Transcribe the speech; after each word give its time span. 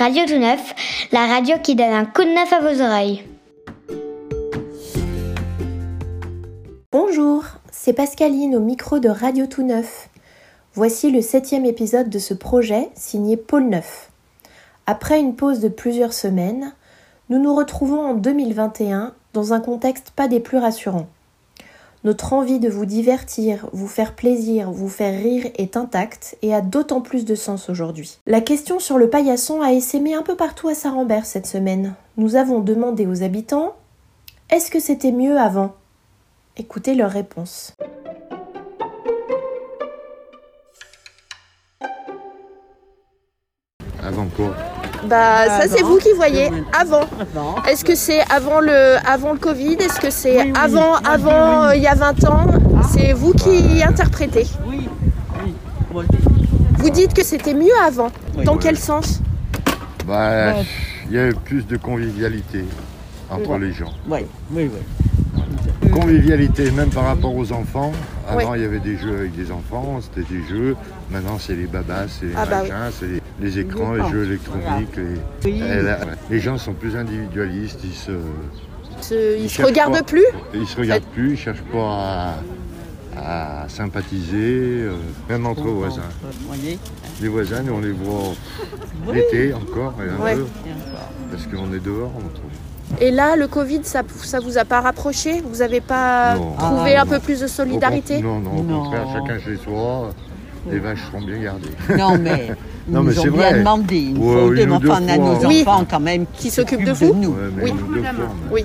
Radio 0.00 0.24
Tout 0.24 0.38
Neuf, 0.38 0.74
la 1.12 1.26
radio 1.26 1.58
qui 1.62 1.76
donne 1.76 1.92
un 1.92 2.06
coup 2.06 2.24
de 2.24 2.30
neuf 2.30 2.50
à 2.54 2.60
vos 2.60 2.80
oreilles. 2.80 3.22
Bonjour, 6.90 7.44
c'est 7.70 7.92
Pascaline 7.92 8.56
au 8.56 8.60
micro 8.60 8.98
de 8.98 9.10
Radio 9.10 9.44
Tout 9.44 9.62
Neuf. 9.62 10.08
Voici 10.72 11.10
le 11.10 11.20
septième 11.20 11.66
épisode 11.66 12.08
de 12.08 12.18
ce 12.18 12.32
projet 12.32 12.88
signé 12.94 13.36
Pôle 13.36 13.68
Neuf. 13.68 14.10
Après 14.86 15.20
une 15.20 15.36
pause 15.36 15.60
de 15.60 15.68
plusieurs 15.68 16.14
semaines, 16.14 16.72
nous 17.28 17.38
nous 17.38 17.54
retrouvons 17.54 18.00
en 18.00 18.14
2021 18.14 19.12
dans 19.34 19.52
un 19.52 19.60
contexte 19.60 20.12
pas 20.12 20.28
des 20.28 20.40
plus 20.40 20.56
rassurants. 20.56 21.10
Notre 22.02 22.32
envie 22.32 22.60
de 22.60 22.70
vous 22.70 22.86
divertir, 22.86 23.66
vous 23.74 23.86
faire 23.86 24.14
plaisir, 24.14 24.70
vous 24.70 24.88
faire 24.88 25.20
rire 25.20 25.50
est 25.56 25.76
intacte 25.76 26.38
et 26.40 26.54
a 26.54 26.62
d'autant 26.62 27.02
plus 27.02 27.26
de 27.26 27.34
sens 27.34 27.68
aujourd'hui. 27.68 28.16
La 28.26 28.40
question 28.40 28.78
sur 28.78 28.96
le 28.96 29.10
paillasson 29.10 29.60
a 29.60 29.72
essaimé 29.72 30.14
un 30.14 30.22
peu 30.22 30.34
partout 30.34 30.68
à 30.68 30.74
Saint-Rambert 30.74 31.26
cette 31.26 31.46
semaine. 31.46 31.94
Nous 32.16 32.36
avons 32.36 32.60
demandé 32.60 33.06
aux 33.06 33.22
habitants 33.22 33.76
Est-ce 34.48 34.70
que 34.70 34.80
c'était 34.80 35.12
mieux 35.12 35.36
avant? 35.36 35.74
Écoutez 36.56 36.94
leur 36.94 37.10
réponse. 37.10 37.74
Avant 44.02 44.26
quoi? 44.34 44.54
Bah 45.06 45.46
ça 45.46 45.68
c'est 45.68 45.82
vous 45.82 45.98
qui 45.98 46.12
voyez. 46.12 46.50
Avant. 46.78 47.02
Est-ce 47.68 47.84
que 47.84 47.94
c'est 47.94 48.20
avant 48.30 48.60
le 48.60 48.96
avant 49.06 49.32
le 49.32 49.38
Covid? 49.38 49.74
Est-ce 49.74 50.00
que 50.00 50.10
c'est 50.10 50.52
avant 50.56 50.94
avant 50.96 51.64
euh, 51.64 51.74
il 51.76 51.82
y 51.82 51.86
a 51.86 51.94
20 51.94 52.24
ans? 52.24 52.46
C'est 52.92 53.12
vous 53.12 53.32
qui 53.32 53.82
interprétez. 53.82 54.46
Oui, 54.66 54.88
oui. 55.92 56.04
Vous 56.78 56.90
dites 56.90 57.14
que 57.14 57.24
c'était 57.24 57.54
mieux 57.54 57.78
avant. 57.84 58.10
Dans 58.44 58.56
quel 58.56 58.78
sens? 58.78 59.20
Bah, 60.06 60.54
il 61.08 61.16
y 61.16 61.18
avait 61.18 61.34
plus 61.34 61.66
de 61.66 61.76
convivialité 61.76 62.64
entre 63.30 63.58
les 63.58 63.72
gens. 63.72 63.92
Oui, 64.08 64.20
oui, 64.52 64.70
oui. 64.72 65.90
Convivialité 65.90 66.70
même 66.70 66.90
par 66.90 67.04
rapport 67.04 67.34
aux 67.34 67.52
enfants. 67.52 67.92
Avant, 68.28 68.54
il 68.54 68.62
y 68.62 68.64
avait 68.64 68.78
des 68.78 68.96
jeux 68.96 69.16
avec 69.18 69.34
des 69.34 69.50
enfants, 69.50 69.98
c'était 70.00 70.26
des 70.32 70.42
jeux. 70.48 70.76
Maintenant, 71.10 71.38
c'est 71.38 71.54
les 71.56 71.66
babas, 71.66 72.06
c'est 72.08 72.26
les 72.26 72.32
Ah 72.36 72.46
bah 72.46 72.62
machins, 72.62 72.74
c'est 72.98 73.06
les, 73.06 73.19
les 73.40 73.58
écrans, 73.58 73.92
les 73.94 74.08
jeux 74.10 74.24
électroniques. 74.26 74.96
Les, 74.96 75.50
Oui. 75.52 75.58
Là, 75.60 75.98
les 76.30 76.40
gens 76.40 76.58
sont 76.58 76.72
plus 76.74 76.96
individualistes, 76.96 77.80
ils 77.84 77.94
se, 77.94 78.12
Ils 79.38 79.48
se 79.50 79.62
regardent 79.62 79.94
pas- 79.94 80.02
plus 80.02 80.24
Ils 80.54 80.66
se 80.66 80.76
regardent 80.76 81.04
plus, 81.14 81.32
ils 81.32 81.38
cherchent 81.38 81.62
pas 81.72 82.34
à, 83.16 83.62
à 83.64 83.68
sympathiser, 83.68 84.82
euh, 84.84 84.92
même 85.28 85.46
entre 85.46 85.62
voisins. 85.62 86.02
Les 87.20 87.28
voisins, 87.28 87.62
nous, 87.62 87.74
on 87.74 87.80
les 87.80 87.92
voit 87.92 88.34
l'été 89.12 89.54
encore, 89.54 89.94
et 90.06 90.10
un 90.10 90.22
Ouais. 90.24 90.34
peu, 90.34 90.46
parce 91.30 91.46
qu'on 91.46 91.72
est 91.74 91.80
dehors, 91.84 92.12
on 92.16 92.28
trouve. 92.28 93.00
Et 93.00 93.10
là, 93.12 93.36
le 93.36 93.46
Covid, 93.46 93.80
ça, 93.84 94.02
ça 94.22 94.40
vous 94.40 94.58
a 94.58 94.64
pas 94.64 94.80
rapproché? 94.80 95.40
Vous 95.48 95.62
avez 95.62 95.80
pas 95.80 96.34
Non. 96.34 96.54
trouvé 96.58 96.96
Ah, 96.96 97.02
un 97.02 97.04
non. 97.04 97.10
peu 97.12 97.20
plus 97.20 97.40
de 97.40 97.46
solidarité? 97.46 98.16
Au 98.18 98.22
Non, 98.22 98.40
non, 98.40 98.58
au 98.58 98.62
Non. 98.64 98.82
contraire, 98.82 99.06
chacun 99.14 99.38
chez 99.38 99.56
soi, 99.56 100.10
les 100.68 100.78
vaches 100.78 101.00
seront 101.10 101.22
bien 101.24 101.38
gardées. 101.38 101.70
Non, 101.98 102.18
mais 102.18 102.50
ils 102.88 102.92
Non, 102.94 103.02
mais 103.02 103.12
nous 103.12 103.18
ont 103.20 103.22
c'est 103.22 103.30
bien 103.30 103.40
vrai. 103.50 103.58
demandé 103.58 103.96
une 103.98 104.18
Ouais, 104.18 104.32
fois 104.32 104.44
ou 104.44 104.48
une 104.48 104.54
deux, 104.56 104.62
ou 104.62 104.66
mais 104.74 104.78
deux 104.80 104.90
enfin, 104.90 105.02
on 105.02 105.08
a 105.08 105.14
fois. 105.14 105.24
nos 105.40 105.46
Oui. 105.48 105.62
enfants 105.66 105.84
quand 105.90 106.00
même 106.00 106.26
Qui 106.34 106.50
s'occupent 106.50 106.84
de 106.84 106.92
vous 106.92 107.06
Ouais, 107.06 107.36
mais 107.56 107.62
Oui. 107.64 107.72
deux 107.72 107.78
fois, 108.02 108.12
mais- 108.12 108.24
Oui, 108.52 108.64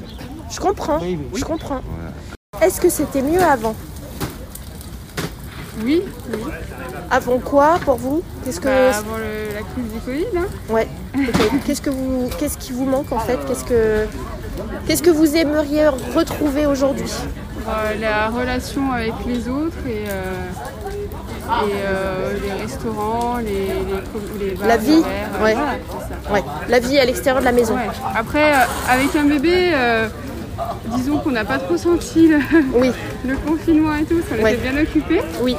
je 0.52 0.60
comprends. 0.60 1.00
Je 1.36 1.44
comprends. 1.44 1.82
Est-ce 2.62 2.80
que 2.82 2.90
c'était 2.90 3.22
mieux 3.22 3.42
avant 3.42 3.76
Oui, 5.84 6.02
Avant 7.12 7.38
quoi 7.40 7.78
pour 7.84 7.96
vous 7.98 8.24
Qu'est-ce 8.44 8.60
que 8.62 8.66
bah, 8.68 8.98
avant 8.98 9.18
le- 9.18 9.54
la 9.54 9.62
crise 9.62 9.94
du 9.94 10.00
Covid. 10.00 10.38
hein. 10.38 10.48
Ouais. 10.74 10.88
ok. 11.16 11.60
Qu'est-ce 11.66 11.82
que 11.82 11.90
vous 11.90 12.30
qu'est-ce 12.40 12.58
qui 12.58 12.72
vous 12.72 12.86
manque 12.86 13.12
en 13.12 13.20
fait 13.20 13.38
Qu'est-ce 13.46 13.66
que 13.66 14.06
qu'est-ce 14.88 15.04
que 15.04 15.10
vous 15.10 15.36
aimeriez 15.36 15.88
retrouver 16.16 16.66
aujourd'hui 16.66 17.12
Euh, 17.68 18.00
la 18.00 18.30
relation 18.30 18.92
avec 18.92 19.14
les 19.28 19.50
autres 19.50 19.76
et, 19.88 20.06
euh, 20.08 20.34
et 21.68 21.72
euh, 21.88 22.34
les 22.44 22.62
restaurants, 22.64 23.38
les, 23.38 23.46
les, 23.46 24.02
com- 24.12 24.22
les 24.40 24.52
bars, 24.56 24.68
La 24.68 24.78
vie, 24.78 25.02
verres, 25.02 25.44
ouais. 25.44 25.54
voilà, 25.54 25.76
c'est 25.90 26.28
ça. 26.28 26.34
Ouais. 26.34 26.44
La 26.70 26.80
vie 26.80 26.98
à 27.00 27.06
l'extérieur 27.06 27.40
de 27.42 27.46
la 27.46 27.52
maison. 27.52 27.76
Ouais. 27.76 27.88
Après, 28.16 28.52
euh, 28.54 28.58
avec 28.90 29.16
un 29.16 29.26
bébé, 29.26 29.72
euh, 29.74 30.08
disons 30.96 31.18
qu'on 31.20 31.32
n'a 31.32 31.46
pas 31.46 31.58
trop 31.60 31.78
senti 31.78 32.28
le, 32.28 32.38
Oui. 32.74 32.92
le 33.28 33.36
confinement 33.38 33.96
et 33.96 34.06
tout, 34.06 34.22
ça 34.30 34.42
Ouais. 34.42 34.54
était 34.54 34.70
bien 34.72 34.82
occupé. 34.82 35.22
Oui. 35.42 35.56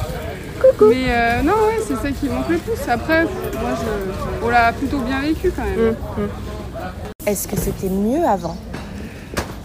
Coucou. 0.60 0.86
Mais 0.90 1.04
euh, 1.08 1.42
non, 1.42 1.52
ouais, 1.52 1.78
c'est 1.86 1.94
ça 1.96 2.10
qui 2.10 2.28
manque 2.28 2.48
le 2.48 2.56
plus. 2.58 2.88
Après, 2.90 3.24
moi, 3.24 3.70
je, 3.80 4.44
on 4.46 4.48
l'a 4.48 4.72
plutôt 4.72 4.98
bien 4.98 5.20
vécu 5.20 5.52
quand 5.54 5.62
même. 5.64 5.92
Mm. 6.16 7.28
Est-ce 7.28 7.46
que 7.46 7.56
c'était 7.56 7.88
mieux 7.90 8.24
avant? 8.26 8.56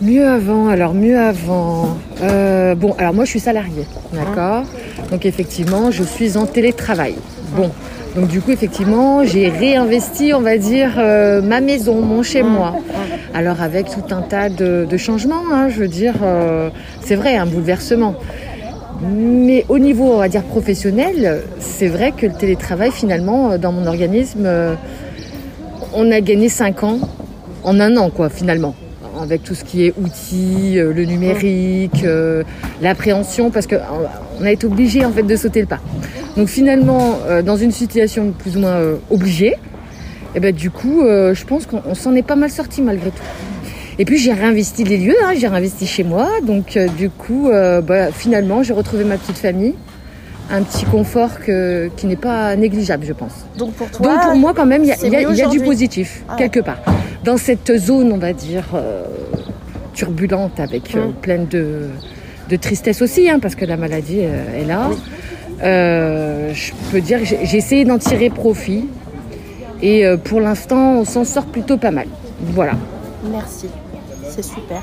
Mieux 0.01 0.27
avant, 0.27 0.67
alors 0.67 0.93
mieux 0.95 1.17
avant. 1.19 1.97
Euh, 2.23 2.73
bon, 2.75 2.95
alors 2.97 3.13
moi 3.13 3.23
je 3.23 3.29
suis 3.29 3.39
salariée, 3.39 3.85
d'accord? 4.11 4.63
Donc 5.11 5.25
effectivement, 5.25 5.91
je 5.91 6.03
suis 6.03 6.37
en 6.37 6.45
télétravail. 6.45 7.15
Bon, 7.55 7.69
donc 8.15 8.27
du 8.27 8.39
coup, 8.39 8.51
effectivement, 8.51 9.25
j'ai 9.25 9.49
réinvesti, 9.49 10.33
on 10.33 10.39
va 10.39 10.57
dire, 10.57 10.93
euh, 10.97 11.41
ma 11.41 11.59
maison, 11.59 12.01
mon 12.01 12.23
chez 12.23 12.43
moi. 12.43 12.75
Alors 13.33 13.61
avec 13.61 13.87
tout 13.89 14.15
un 14.15 14.21
tas 14.21 14.47
de, 14.49 14.97
changements, 14.97 15.43
hein, 15.51 15.67
je 15.67 15.79
veux 15.79 15.89
dire, 15.89 16.15
euh, 16.23 16.69
c'est 17.01 17.15
vrai, 17.15 17.35
un 17.35 17.45
bouleversement. 17.45 18.15
Mais 19.01 19.65
au 19.67 19.79
niveau, 19.79 20.13
on 20.13 20.17
va 20.17 20.29
dire, 20.29 20.43
professionnel, 20.43 21.41
c'est 21.59 21.87
vrai 21.87 22.13
que 22.13 22.25
le 22.25 22.33
télétravail, 22.33 22.91
finalement, 22.91 23.51
euh, 23.51 23.57
dans 23.57 23.73
mon 23.73 23.87
organisme, 23.87 24.47
on 25.93 26.11
a 26.11 26.21
gagné 26.21 26.47
5 26.47 26.83
ans 26.83 26.99
en 27.63 27.79
un 27.81 27.97
an, 27.97 28.09
quoi, 28.09 28.29
finalement. 28.29 28.75
Avec 29.21 29.43
tout 29.43 29.53
ce 29.55 29.63
qui 29.63 29.85
est 29.85 29.93
outils, 30.01 30.79
euh, 30.79 30.93
le 30.93 31.05
numérique, 31.05 32.03
euh, 32.03 32.43
l'appréhension, 32.81 33.51
parce 33.51 33.67
qu'on 33.67 33.77
on 34.39 34.43
a 34.43 34.51
été 34.51 34.65
obligé 34.65 35.05
en 35.05 35.11
fait 35.11 35.23
de 35.23 35.35
sauter 35.35 35.61
le 35.61 35.67
pas. 35.67 35.79
Donc 36.37 36.47
finalement, 36.47 37.19
euh, 37.27 37.41
dans 37.41 37.57
une 37.57 37.71
situation 37.71 38.33
plus 38.37 38.57
ou 38.57 38.61
moins 38.61 38.75
euh, 38.77 38.95
obligée, 39.09 39.55
et 40.33 40.39
ben 40.39 40.53
du 40.55 40.71
coup, 40.71 41.01
euh, 41.01 41.33
je 41.35 41.45
pense 41.45 41.65
qu'on 41.65 41.81
on 41.85 41.93
s'en 41.93 42.15
est 42.15 42.23
pas 42.23 42.35
mal 42.35 42.49
sorti 42.49 42.81
malgré 42.81 43.09
tout. 43.11 43.23
Et 43.99 44.05
puis 44.05 44.17
j'ai 44.17 44.33
réinvesti 44.33 44.83
les 44.85 44.97
lieux, 44.97 45.15
hein, 45.23 45.33
j'ai 45.37 45.47
réinvesti 45.47 45.85
chez 45.85 46.03
moi, 46.03 46.27
donc 46.43 46.75
euh, 46.77 46.87
du 46.87 47.09
coup, 47.09 47.49
euh, 47.49 47.81
bah, 47.81 48.11
finalement, 48.11 48.63
j'ai 48.63 48.73
retrouvé 48.73 49.03
ma 49.03 49.17
petite 49.17 49.37
famille, 49.37 49.75
un 50.49 50.63
petit 50.63 50.85
confort 50.85 51.39
que, 51.45 51.89
qui 51.97 52.07
n'est 52.07 52.15
pas 52.15 52.55
négligeable, 52.55 53.05
je 53.05 53.13
pense. 53.13 53.33
Donc 53.57 53.73
pour 53.73 53.91
toi 53.91 54.07
Donc 54.07 54.21
pour 54.23 54.35
moi, 54.35 54.53
quand 54.55 54.65
même, 54.65 54.83
il 54.83 54.87
y 54.87 55.15
a, 55.15 55.21
y 55.21 55.37
y 55.37 55.49
du 55.49 55.59
positif, 55.59 56.23
Ah 56.27 56.31
ouais. 56.33 56.37
quelque 56.39 56.61
part. 56.61 56.79
Dans 57.23 57.37
cette 57.37 57.77
zone, 57.77 58.11
on 58.11 58.17
va 58.17 58.33
dire, 58.33 58.65
euh, 58.73 59.05
turbulente, 59.93 60.59
avec 60.59 60.95
euh, 60.95 61.09
pleine 61.21 61.45
de, 61.47 61.89
de 62.49 62.55
tristesse 62.55 63.01
aussi, 63.01 63.29
hein, 63.29 63.39
parce 63.39 63.55
que 63.55 63.65
la 63.65 63.77
maladie 63.77 64.21
euh, 64.21 64.61
est 64.61 64.65
là. 64.65 64.89
Je 65.59 66.71
peux 66.91 67.01
dire 67.01 67.19
que 67.19 67.25
j'ai 67.25 67.57
essayé 67.57 67.85
d'en 67.85 67.99
tirer 67.99 68.29
profit. 68.29 68.87
Et 69.83 70.05
pour 70.23 70.39
l'instant, 70.39 70.99
on 70.99 71.05
s'en 71.05 71.23
sort 71.23 71.45
plutôt 71.45 71.77
pas 71.77 71.89
mal. 71.89 72.07
Voilà. 72.39 72.73
Merci. 73.31 73.67
C'est 74.29 74.43
super. 74.43 74.81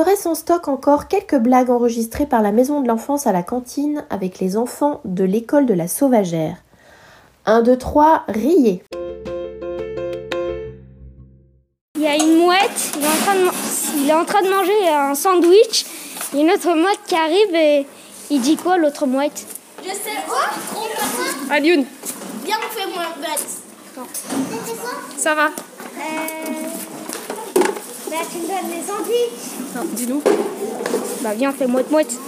Me 0.00 0.04
reste 0.04 0.26
en 0.26 0.34
stock 0.34 0.66
encore 0.68 1.08
quelques 1.08 1.36
blagues 1.36 1.68
enregistrées 1.68 2.24
par 2.24 2.40
la 2.40 2.52
maison 2.52 2.80
de 2.80 2.88
l'enfance 2.88 3.26
à 3.26 3.32
la 3.32 3.42
cantine 3.42 4.02
avec 4.08 4.38
les 4.38 4.56
enfants 4.56 5.02
de 5.04 5.24
l'école 5.24 5.66
de 5.66 5.74
la 5.74 5.88
sauvagère. 5.88 6.56
1, 7.44 7.60
2, 7.60 7.76
3, 7.76 8.22
riez. 8.28 8.82
Il 11.96 12.00
y 12.02 12.06
a 12.06 12.14
une 12.16 12.38
mouette, 12.38 12.92
il 12.96 13.04
est 13.04 13.08
en 13.08 13.10
train 13.24 13.34
de, 13.34 13.44
man- 13.44 13.54
il 13.98 14.08
est 14.08 14.14
en 14.14 14.24
train 14.24 14.40
de 14.42 14.48
manger 14.48 14.88
un 14.88 15.14
sandwich. 15.14 15.84
Il 16.32 16.38
y 16.38 16.40
a 16.40 16.44
une 16.46 16.50
autre 16.50 16.74
mouette 16.74 17.00
qui 17.06 17.14
arrive 17.14 17.54
et 17.54 17.86
il 18.30 18.40
dit 18.40 18.56
quoi 18.56 18.78
l'autre 18.78 19.04
mouette? 19.06 19.44
Je 19.84 19.90
sais. 19.90 20.16
Oh, 20.30 20.32
trop 20.72 20.86
bien. 20.86 21.54
Alioun, 21.54 21.84
Bien 22.46 22.56
fait, 22.70 22.86
moi, 22.86 23.02
bête. 23.20 24.06
ça 25.18 25.34
va 25.34 25.48
Bah 28.10 28.16
tu 28.28 28.38
me 28.38 28.48
donnes 28.48 28.70
les 28.72 28.82
sandwichs. 28.82 29.76
Non, 29.76 29.84
Dis-nous. 29.94 30.22
Bah 31.22 31.32
viens, 31.34 31.52
fais 31.52 31.68
mouette 31.68 31.92
mouette. 31.92 32.18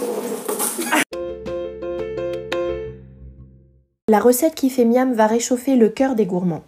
La 4.07 4.21
recette 4.21 4.55
qui 4.55 4.69
fait 4.69 4.85
miam 4.85 5.13
va 5.13 5.27
réchauffer 5.27 5.75
le 5.75 5.89
cœur 5.89 6.15
des 6.15 6.25
gourmands. 6.25 6.63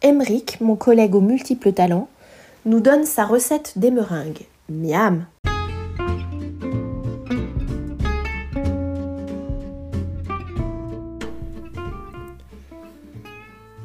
Emeric, 0.00 0.62
mon 0.62 0.76
collègue 0.76 1.14
aux 1.14 1.20
multiples 1.20 1.74
talents, 1.74 2.08
nous 2.64 2.80
donne 2.80 3.04
sa 3.04 3.26
recette 3.26 3.76
des 3.76 3.90
meringues. 3.90 4.46
Miam 4.70 5.26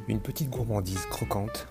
Une 0.07 0.21
petite 0.21 0.49
gourmandise 0.49 1.05
croquante, 1.09 1.67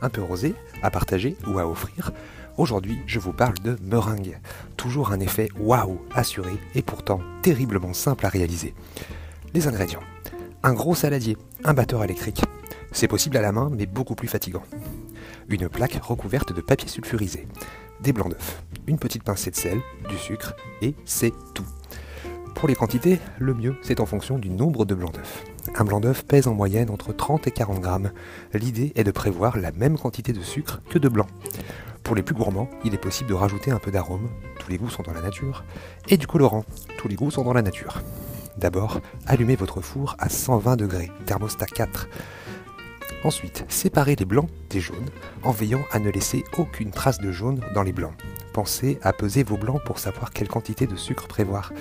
un 0.00 0.08
peu 0.08 0.22
rosée, 0.22 0.54
à 0.82 0.90
partager 0.90 1.36
ou 1.46 1.58
à 1.58 1.66
offrir, 1.66 2.12
aujourd'hui 2.56 3.00
je 3.06 3.18
vous 3.18 3.32
parle 3.32 3.58
de 3.58 3.76
meringue. 3.82 4.38
Toujours 4.76 5.12
un 5.12 5.20
effet 5.20 5.48
waouh 5.58 6.00
assuré 6.14 6.52
et 6.74 6.82
pourtant 6.82 7.20
terriblement 7.42 7.92
simple 7.92 8.26
à 8.26 8.28
réaliser. 8.28 8.74
Les 9.54 9.66
ingrédients. 9.66 10.02
Un 10.62 10.74
gros 10.74 10.94
saladier, 10.94 11.36
un 11.64 11.74
batteur 11.74 12.04
électrique. 12.04 12.42
C'est 12.92 13.08
possible 13.08 13.36
à 13.36 13.42
la 13.42 13.52
main 13.52 13.70
mais 13.72 13.86
beaucoup 13.86 14.14
plus 14.14 14.28
fatigant. 14.28 14.62
Une 15.48 15.68
plaque 15.68 15.98
recouverte 16.02 16.52
de 16.52 16.60
papier 16.60 16.88
sulfurisé. 16.88 17.48
Des 18.00 18.12
blancs 18.12 18.30
d'œufs, 18.30 18.62
une 18.86 18.98
petite 18.98 19.24
pincée 19.24 19.50
de 19.50 19.56
sel, 19.56 19.80
du 20.08 20.16
sucre 20.16 20.54
et 20.80 20.94
c'est 21.04 21.32
tout. 21.54 21.66
Pour 22.54 22.68
les 22.68 22.74
quantités, 22.74 23.18
le 23.38 23.54
mieux 23.54 23.76
c'est 23.82 24.00
en 24.00 24.06
fonction 24.06 24.38
du 24.38 24.50
nombre 24.50 24.84
de 24.84 24.94
blancs 24.94 25.14
d'œufs. 25.14 25.44
Un 25.74 25.84
blanc 25.84 26.00
d'œuf 26.00 26.24
pèse 26.24 26.46
en 26.46 26.54
moyenne 26.54 26.90
entre 26.90 27.12
30 27.12 27.46
et 27.46 27.50
40 27.50 27.80
grammes. 27.80 28.10
L'idée 28.52 28.92
est 28.96 29.04
de 29.04 29.10
prévoir 29.10 29.56
la 29.58 29.72
même 29.72 29.98
quantité 29.98 30.32
de 30.32 30.42
sucre 30.42 30.80
que 30.88 30.98
de 30.98 31.08
blanc. 31.08 31.26
Pour 32.02 32.16
les 32.16 32.22
plus 32.22 32.34
gourmands, 32.34 32.68
il 32.84 32.94
est 32.94 32.98
possible 32.98 33.30
de 33.30 33.34
rajouter 33.34 33.70
un 33.70 33.78
peu 33.78 33.90
d'arôme, 33.90 34.28
tous 34.58 34.70
les 34.70 34.78
goûts 34.78 34.90
sont 34.90 35.02
dans 35.02 35.12
la 35.12 35.20
nature, 35.20 35.64
et 36.08 36.16
du 36.16 36.26
colorant, 36.26 36.64
tous 36.98 37.08
les 37.08 37.14
goûts 37.14 37.30
sont 37.30 37.44
dans 37.44 37.52
la 37.52 37.62
nature. 37.62 38.02
D'abord, 38.56 39.00
allumez 39.26 39.54
votre 39.54 39.80
four 39.80 40.16
à 40.18 40.28
120 40.28 40.76
degrés, 40.76 41.10
thermostat 41.26 41.66
4. 41.66 42.08
Ensuite, 43.22 43.64
séparez 43.68 44.16
les 44.16 44.24
blancs 44.24 44.48
des 44.70 44.80
jaunes 44.80 45.10
en 45.42 45.50
veillant 45.50 45.82
à 45.92 45.98
ne 45.98 46.10
laisser 46.10 46.42
aucune 46.56 46.90
trace 46.90 47.18
de 47.18 47.30
jaune 47.30 47.60
dans 47.74 47.82
les 47.82 47.92
blancs. 47.92 48.14
Pensez 48.52 48.98
à 49.02 49.12
peser 49.12 49.42
vos 49.42 49.56
blancs 49.56 49.82
pour 49.84 49.98
savoir 49.98 50.30
quelle 50.32 50.48
quantité 50.48 50.86
de 50.86 50.96
sucre 50.96 51.28
prévoir. 51.28 51.72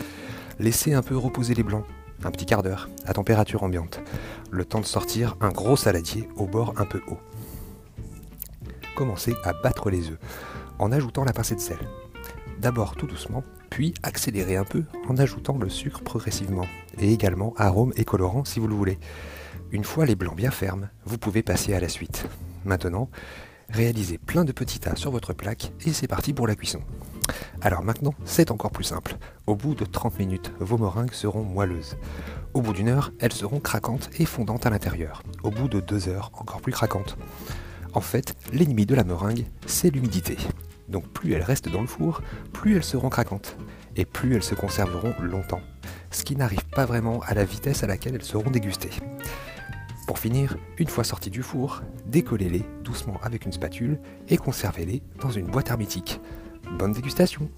Laissez 0.59 0.93
un 0.93 1.01
peu 1.01 1.17
reposer 1.17 1.55
les 1.55 1.63
blancs, 1.63 1.85
un 2.23 2.31
petit 2.31 2.45
quart 2.45 2.63
d'heure, 2.63 2.89
à 3.05 3.13
température 3.13 3.63
ambiante, 3.63 4.01
le 4.51 4.65
temps 4.65 4.81
de 4.81 4.85
sortir 4.85 5.35
un 5.41 5.49
gros 5.49 5.75
saladier 5.75 6.27
au 6.35 6.45
bord 6.45 6.73
un 6.77 6.85
peu 6.85 7.01
haut. 7.07 7.19
Commencez 8.95 9.35
à 9.43 9.53
battre 9.53 9.89
les 9.89 10.09
œufs 10.09 10.19
en 10.79 10.91
ajoutant 10.91 11.23
la 11.23 11.33
pincée 11.33 11.55
de 11.55 11.61
sel. 11.61 11.79
D'abord 12.59 12.95
tout 12.95 13.07
doucement, 13.07 13.43
puis 13.69 13.93
accélérez 14.03 14.57
un 14.57 14.65
peu 14.65 14.83
en 15.07 15.17
ajoutant 15.17 15.57
le 15.57 15.69
sucre 15.69 16.01
progressivement, 16.01 16.65
et 16.97 17.13
également 17.13 17.53
arôme 17.57 17.93
et 17.95 18.03
colorant 18.03 18.43
si 18.43 18.59
vous 18.59 18.67
le 18.67 18.75
voulez. 18.75 18.99
Une 19.71 19.83
fois 19.83 20.05
les 20.05 20.15
blancs 20.15 20.35
bien 20.35 20.51
fermes, 20.51 20.89
vous 21.05 21.17
pouvez 21.17 21.43
passer 21.43 21.73
à 21.73 21.79
la 21.79 21.89
suite. 21.89 22.25
Maintenant, 22.65 23.09
réalisez 23.69 24.17
plein 24.17 24.43
de 24.43 24.51
petits 24.51 24.79
tas 24.79 24.95
sur 24.95 25.11
votre 25.11 25.33
plaque 25.33 25.71
et 25.85 25.93
c'est 25.93 26.07
parti 26.07 26.33
pour 26.33 26.47
la 26.47 26.55
cuisson. 26.55 26.81
Alors 27.61 27.83
maintenant, 27.83 28.13
c'est 28.25 28.51
encore 28.51 28.71
plus 28.71 28.83
simple. 28.83 29.17
Au 29.47 29.55
bout 29.55 29.75
de 29.75 29.85
30 29.85 30.19
minutes, 30.19 30.51
vos 30.59 30.77
meringues 30.77 31.13
seront 31.13 31.43
moelleuses. 31.43 31.97
Au 32.53 32.61
bout 32.61 32.73
d'une 32.73 32.89
heure, 32.89 33.11
elles 33.19 33.33
seront 33.33 33.59
craquantes 33.59 34.09
et 34.19 34.25
fondantes 34.25 34.65
à 34.65 34.69
l'intérieur. 34.69 35.23
Au 35.43 35.51
bout 35.51 35.67
de 35.67 35.79
deux 35.79 36.09
heures, 36.09 36.31
encore 36.33 36.61
plus 36.61 36.71
craquantes. 36.71 37.17
En 37.93 38.01
fait, 38.01 38.35
l'ennemi 38.53 38.85
de 38.85 38.95
la 38.95 39.03
meringue, 39.03 39.45
c'est 39.65 39.89
l'humidité. 39.89 40.37
Donc 40.87 41.07
plus 41.07 41.33
elles 41.33 41.43
restent 41.43 41.69
dans 41.69 41.81
le 41.81 41.87
four, 41.87 42.21
plus 42.53 42.75
elles 42.75 42.83
seront 42.83 43.09
craquantes. 43.09 43.57
Et 43.95 44.05
plus 44.05 44.35
elles 44.35 44.43
se 44.43 44.55
conserveront 44.55 45.13
longtemps. 45.21 45.61
Ce 46.11 46.23
qui 46.23 46.35
n'arrive 46.35 46.65
pas 46.67 46.85
vraiment 46.85 47.21
à 47.21 47.33
la 47.33 47.43
vitesse 47.43 47.83
à 47.83 47.87
laquelle 47.87 48.15
elles 48.15 48.23
seront 48.23 48.49
dégustées. 48.49 48.91
Pour 50.07 50.17
finir, 50.17 50.57
une 50.79 50.87
fois 50.87 51.03
sorties 51.03 51.29
du 51.29 51.43
four, 51.43 51.83
décollez-les 52.07 52.65
doucement 52.83 53.19
avec 53.21 53.45
une 53.45 53.51
spatule 53.51 53.99
et 54.27 54.37
conservez-les 54.37 55.03
dans 55.21 55.29
une 55.29 55.45
boîte 55.45 55.69
hermétique. 55.69 56.19
Bonne 56.77 56.93
dégustation 56.93 57.49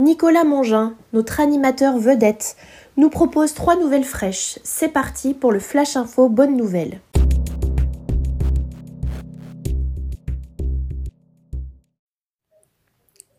Nicolas 0.00 0.44
Mongin, 0.44 0.94
notre 1.12 1.40
animateur 1.40 1.98
vedette, 1.98 2.56
nous 2.96 3.10
propose 3.10 3.54
trois 3.54 3.76
nouvelles 3.76 4.04
fraîches. 4.04 4.58
C'est 4.62 4.88
parti 4.88 5.34
pour 5.34 5.50
le 5.50 5.58
Flash 5.58 5.96
Info 5.96 6.28
Bonne 6.28 6.56
Nouvelle. 6.56 7.00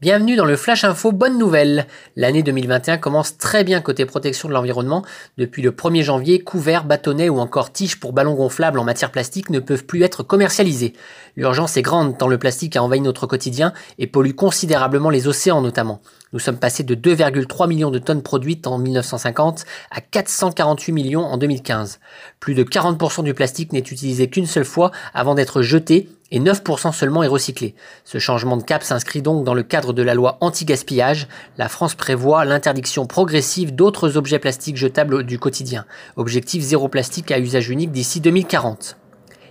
Bienvenue 0.01 0.35
dans 0.35 0.43
le 0.43 0.57
Flash 0.57 0.83
Info 0.83 1.13
Bonne 1.13 1.37
Nouvelle. 1.37 1.87
L'année 2.17 2.43
2021 2.43 2.97
commence 2.97 3.37
très 3.37 3.63
bien 3.63 3.79
côté 3.79 4.05
protection 4.05 4.49
de 4.49 4.53
l'environnement. 4.53 5.05
Depuis 5.37 5.61
le 5.61 5.71
1er 5.71 6.03
janvier, 6.03 6.39
couverts, 6.41 6.83
bâtonnets 6.83 7.29
ou 7.29 7.39
encore 7.39 7.71
tiges 7.71 7.97
pour 7.97 8.11
ballons 8.11 8.33
gonflables 8.33 8.77
en 8.77 8.83
matière 8.83 9.09
plastique 9.09 9.49
ne 9.49 9.59
peuvent 9.59 9.85
plus 9.85 10.03
être 10.03 10.21
commercialisés. 10.21 10.91
L'urgence 11.37 11.77
est 11.77 11.81
grande 11.81 12.17
tant 12.17 12.27
le 12.27 12.37
plastique 12.37 12.75
a 12.75 12.83
envahi 12.83 12.99
notre 12.99 13.25
quotidien 13.25 13.71
et 13.97 14.05
pollue 14.05 14.33
considérablement 14.33 15.09
les 15.09 15.29
océans 15.29 15.61
notamment. 15.61 16.01
Nous 16.33 16.39
sommes 16.39 16.57
passés 16.57 16.83
de 16.83 16.93
2,3 16.93 17.69
millions 17.69 17.89
de 17.89 17.99
tonnes 17.99 18.21
produites 18.21 18.67
en 18.67 18.77
1950 18.77 19.63
à 19.91 20.01
448 20.01 20.91
millions 20.91 21.23
en 21.23 21.37
2015. 21.37 22.01
Plus 22.41 22.53
de 22.53 22.65
40% 22.65 23.23
du 23.23 23.33
plastique 23.33 23.71
n'est 23.71 23.79
utilisé 23.79 24.29
qu'une 24.29 24.45
seule 24.45 24.65
fois 24.65 24.91
avant 25.13 25.35
d'être 25.35 25.61
jeté 25.61 26.09
et 26.31 26.39
9% 26.39 26.91
seulement 26.91 27.23
est 27.23 27.27
recyclé. 27.27 27.75
Ce 28.03 28.17
changement 28.17 28.57
de 28.57 28.63
cap 28.63 28.83
s'inscrit 28.83 29.21
donc 29.21 29.43
dans 29.43 29.53
le 29.53 29.63
cadre 29.63 29.93
de 29.93 30.01
la 30.01 30.13
loi 30.13 30.37
anti-gaspillage. 30.41 31.27
La 31.57 31.69
France 31.69 31.95
prévoit 31.95 32.45
l'interdiction 32.45 33.05
progressive 33.05 33.73
d'autres 33.75 34.17
objets 34.17 34.39
plastiques 34.39 34.77
jetables 34.77 35.23
du 35.23 35.39
quotidien. 35.39 35.85
Objectif 36.15 36.63
zéro 36.63 36.87
plastique 36.87 37.31
à 37.31 37.39
usage 37.39 37.69
unique 37.69 37.91
d'ici 37.91 38.21
2040. 38.21 38.97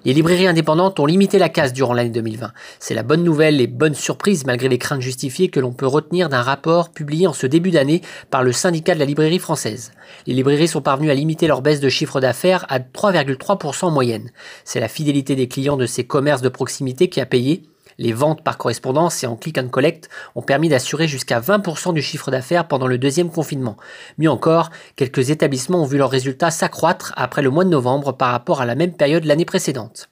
Les 0.05 0.13
librairies 0.13 0.47
indépendantes 0.47 1.01
ont 1.01 1.07
limité 1.07 1.39
la 1.39 1.49
casse 1.49 1.73
durant 1.73 1.95
l'année 1.95 2.11
2020. 2.11 2.53
C'est 2.79 2.93
la 2.93 3.03
bonne 3.03 3.25
nouvelle 3.25 3.63
et 3.63 3.67
bonne 3.67 3.95
surprise 3.95 4.45
malgré 4.45 4.69
les 4.69 4.77
craintes 4.77 5.01
justifiées 5.01 5.49
que 5.49 5.61
l'on 5.61 5.73
peut 5.73 5.87
retenir 5.87 6.29
d'un 6.29 6.43
rapport 6.43 6.91
publié 6.91 7.27
en 7.27 7.33
ce 7.33 7.47
début 7.47 7.71
d'année 7.71 8.03
par 8.31 8.43
le 8.43 8.53
syndicat 8.53 8.93
de 8.95 8.99
la 8.99 9.07
librairie 9.07 9.39
française. 9.39 9.93
Les 10.27 10.35
librairies 10.35 10.69
sont 10.69 10.83
parvenues 10.83 11.11
à 11.11 11.15
limiter 11.15 11.47
leur 11.47 11.63
baisse 11.63 11.81
de 11.81 11.89
chiffre 11.89 12.21
d'affaires 12.21 12.67
à 12.69 12.81
3,3% 12.81 13.87
en 13.87 13.91
moyenne. 13.91 14.31
C'est 14.65 14.81
la 14.81 14.89
fidélité 14.89 15.37
des 15.37 15.49
clients 15.49 15.79
de 15.79 15.87
ces 15.87 16.05
commerces 16.05 16.43
de 16.43 16.51
proximité 16.51 17.09
qui 17.09 17.23
a 17.23 17.27
payé 17.27 17.63
les 17.99 18.13
ventes 18.13 18.43
par 18.43 18.59
correspondance 18.59 19.23
et 19.23 19.27
en 19.27 19.37
click 19.37 19.59
and 19.59 19.69
collect 19.69 20.09
ont 20.35 20.43
permis 20.43 20.69
d'assurer 20.69 21.09
jusqu'à 21.09 21.41
20% 21.41 21.93
du 21.93 22.03
chiffre 22.03 22.31
d'affaires 22.31 22.69
pendant 22.69 22.87
le 22.87 22.99
deuxième 22.99 23.31
confinement. 23.31 23.77
Mieux 24.19 24.31
encore, 24.31 24.71
quelques 24.97 25.31
établissements 25.31 25.83
ont 25.83 25.87
vu 25.87 25.99
leurs 25.99 26.11
résultats 26.11 26.51
s'accroître 26.51 27.13
après 27.17 27.43
le 27.43 27.51
mois 27.51 27.65
de 27.65 27.71
novembre 27.71 28.13
par 28.13 28.33
rapport 28.33 28.61
à 28.61 28.67
la 28.67 28.75
même 28.75 28.93
période 28.93 29.25
l'année 29.25 29.45
précédente. 29.45 30.09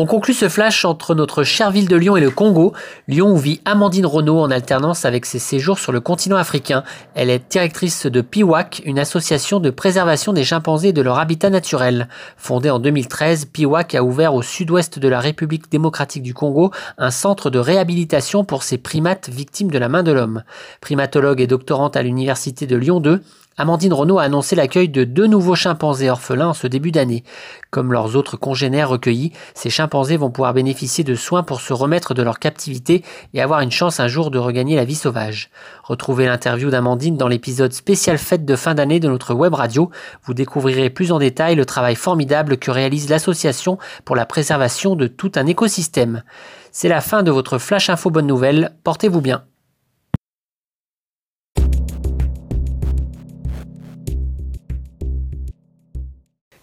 On 0.00 0.06
conclut 0.06 0.32
ce 0.32 0.48
flash 0.48 0.84
entre 0.84 1.16
notre 1.16 1.42
chère 1.42 1.72
ville 1.72 1.88
de 1.88 1.96
Lyon 1.96 2.16
et 2.16 2.20
le 2.20 2.30
Congo, 2.30 2.72
Lyon 3.08 3.32
où 3.32 3.36
vit 3.36 3.60
Amandine 3.64 4.06
Renault 4.06 4.38
en 4.38 4.48
alternance 4.48 5.04
avec 5.04 5.26
ses 5.26 5.40
séjours 5.40 5.80
sur 5.80 5.90
le 5.90 5.98
continent 5.98 6.36
africain. 6.36 6.84
Elle 7.16 7.30
est 7.30 7.50
directrice 7.50 8.06
de 8.06 8.20
PIWAC, 8.20 8.80
une 8.84 9.00
association 9.00 9.58
de 9.58 9.70
préservation 9.70 10.32
des 10.32 10.44
chimpanzés 10.44 10.90
et 10.90 10.92
de 10.92 11.02
leur 11.02 11.18
habitat 11.18 11.50
naturel. 11.50 12.08
Fondée 12.36 12.70
en 12.70 12.78
2013, 12.78 13.46
PIWAC 13.46 13.96
a 13.96 14.04
ouvert 14.04 14.34
au 14.34 14.42
sud-ouest 14.42 15.00
de 15.00 15.08
la 15.08 15.18
République 15.18 15.68
démocratique 15.68 16.22
du 16.22 16.32
Congo 16.32 16.70
un 16.96 17.10
centre 17.10 17.50
de 17.50 17.58
réhabilitation 17.58 18.44
pour 18.44 18.62
ces 18.62 18.78
primates 18.78 19.28
victimes 19.28 19.72
de 19.72 19.78
la 19.78 19.88
main 19.88 20.04
de 20.04 20.12
l'homme. 20.12 20.44
Primatologue 20.80 21.40
et 21.40 21.48
doctorante 21.48 21.96
à 21.96 22.04
l'université 22.04 22.68
de 22.68 22.76
Lyon 22.76 23.00
2, 23.00 23.20
Amandine 23.60 23.92
Renault 23.92 24.20
a 24.20 24.22
annoncé 24.22 24.54
l'accueil 24.54 24.88
de 24.88 25.02
deux 25.02 25.26
nouveaux 25.26 25.56
chimpanzés 25.56 26.08
orphelins 26.08 26.50
en 26.50 26.54
ce 26.54 26.68
début 26.68 26.92
d'année. 26.92 27.24
Comme 27.72 27.92
leurs 27.92 28.14
autres 28.14 28.36
congénères 28.36 28.88
recueillis, 28.88 29.32
ces 29.52 29.68
chimpanzés 29.68 30.16
vont 30.16 30.30
pouvoir 30.30 30.54
bénéficier 30.54 31.02
de 31.02 31.16
soins 31.16 31.42
pour 31.42 31.60
se 31.60 31.72
remettre 31.72 32.14
de 32.14 32.22
leur 32.22 32.38
captivité 32.38 33.02
et 33.34 33.42
avoir 33.42 33.60
une 33.60 33.72
chance 33.72 33.98
un 33.98 34.06
jour 34.06 34.30
de 34.30 34.38
regagner 34.38 34.76
la 34.76 34.84
vie 34.84 34.94
sauvage. 34.94 35.50
Retrouvez 35.82 36.26
l'interview 36.26 36.70
d'Amandine 36.70 37.16
dans 37.16 37.26
l'épisode 37.26 37.72
spécial 37.72 38.16
fête 38.16 38.44
de 38.44 38.54
fin 38.54 38.74
d'année 38.74 39.00
de 39.00 39.08
notre 39.08 39.34
web 39.34 39.54
radio. 39.54 39.90
Vous 40.22 40.34
découvrirez 40.34 40.88
plus 40.88 41.10
en 41.10 41.18
détail 41.18 41.56
le 41.56 41.66
travail 41.66 41.96
formidable 41.96 42.58
que 42.58 42.70
réalise 42.70 43.10
l'association 43.10 43.78
pour 44.04 44.14
la 44.14 44.24
préservation 44.24 44.94
de 44.94 45.08
tout 45.08 45.32
un 45.34 45.46
écosystème. 45.46 46.22
C'est 46.70 46.88
la 46.88 47.00
fin 47.00 47.24
de 47.24 47.32
votre 47.32 47.58
Flash 47.58 47.90
Info 47.90 48.08
Bonne 48.08 48.28
Nouvelle. 48.28 48.70
Portez-vous 48.84 49.20
bien. 49.20 49.47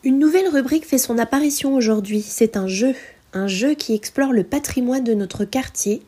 Une 0.05 0.19
nouvelle 0.19 0.47
rubrique 0.47 0.85
fait 0.85 0.99
son 0.99 1.17
apparition 1.17 1.73
aujourd'hui. 1.73 2.21
C'est 2.21 2.57
un 2.57 2.67
jeu. 2.67 2.93
Un 3.33 3.47
jeu 3.47 3.73
qui 3.73 3.95
explore 3.95 4.33
le 4.33 4.43
patrimoine 4.43 5.03
de 5.03 5.15
notre 5.15 5.45
quartier 5.45 6.03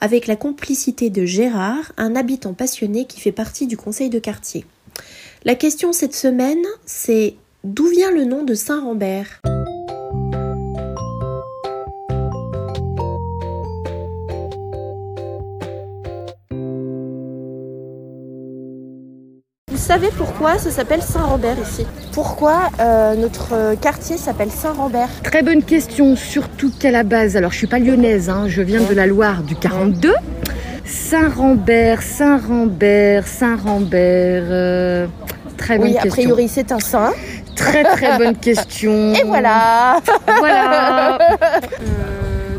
avec 0.00 0.28
la 0.28 0.36
complicité 0.36 1.10
de 1.10 1.24
Gérard, 1.24 1.92
un 1.96 2.14
habitant 2.14 2.54
passionné 2.54 3.04
qui 3.04 3.20
fait 3.20 3.32
partie 3.32 3.66
du 3.66 3.76
conseil 3.76 4.10
de 4.10 4.20
quartier. 4.20 4.64
La 5.44 5.56
question 5.56 5.92
cette 5.92 6.14
semaine, 6.14 6.64
c'est 6.86 7.34
d'où 7.64 7.88
vient 7.88 8.12
le 8.12 8.24
nom 8.24 8.44
de 8.44 8.54
Saint-Rambert? 8.54 9.40
Savez 19.82 20.08
pourquoi 20.16 20.58
ça 20.58 20.70
s'appelle 20.70 21.02
Saint-Rambert 21.02 21.56
ici 21.60 21.86
Pourquoi 22.12 22.70
euh, 22.80 23.14
notre 23.16 23.74
quartier 23.80 24.16
s'appelle 24.16 24.50
Saint-Rambert 24.50 25.08
Très 25.24 25.42
bonne 25.42 25.62
question, 25.62 26.14
surtout 26.16 26.70
qu'à 26.78 26.90
la 26.90 27.02
base, 27.02 27.36
alors 27.36 27.50
je 27.52 27.58
suis 27.58 27.66
pas 27.66 27.78
lyonnaise, 27.78 28.28
hein, 28.30 28.44
je 28.48 28.62
viens 28.62 28.80
de 28.82 28.94
la 28.94 29.06
Loire 29.06 29.42
du 29.42 29.56
42. 29.56 30.14
Saint-Rambert, 30.84 32.00
Saint-Rambert, 32.02 33.26
Saint-Rambert. 33.26 34.44
euh, 34.50 35.06
très 35.56 35.78
bonne 35.78 35.88
Oui, 35.88 35.96
a 35.98 36.02
question. 36.02 36.22
priori, 36.22 36.48
c'est 36.48 36.70
un 36.72 36.78
saint. 36.80 37.12
Très 37.56 37.82
très 37.84 38.18
bonne 38.24 38.36
question. 38.36 39.12
Et 39.14 39.24
voilà 39.24 39.96
Voilà. 40.38 41.18
Euh. 41.80 42.58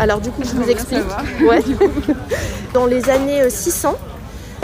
Alors 0.00 0.20
du 0.20 0.30
coup, 0.30 0.42
je 0.44 0.50
vous 0.60 0.68
explique. 0.68 1.04
Ouais. 1.48 1.60
Dans 2.74 2.86
les 2.86 3.08
années 3.08 3.42
euh, 3.42 3.48
600, 3.50 3.90
euh, 3.90 4.13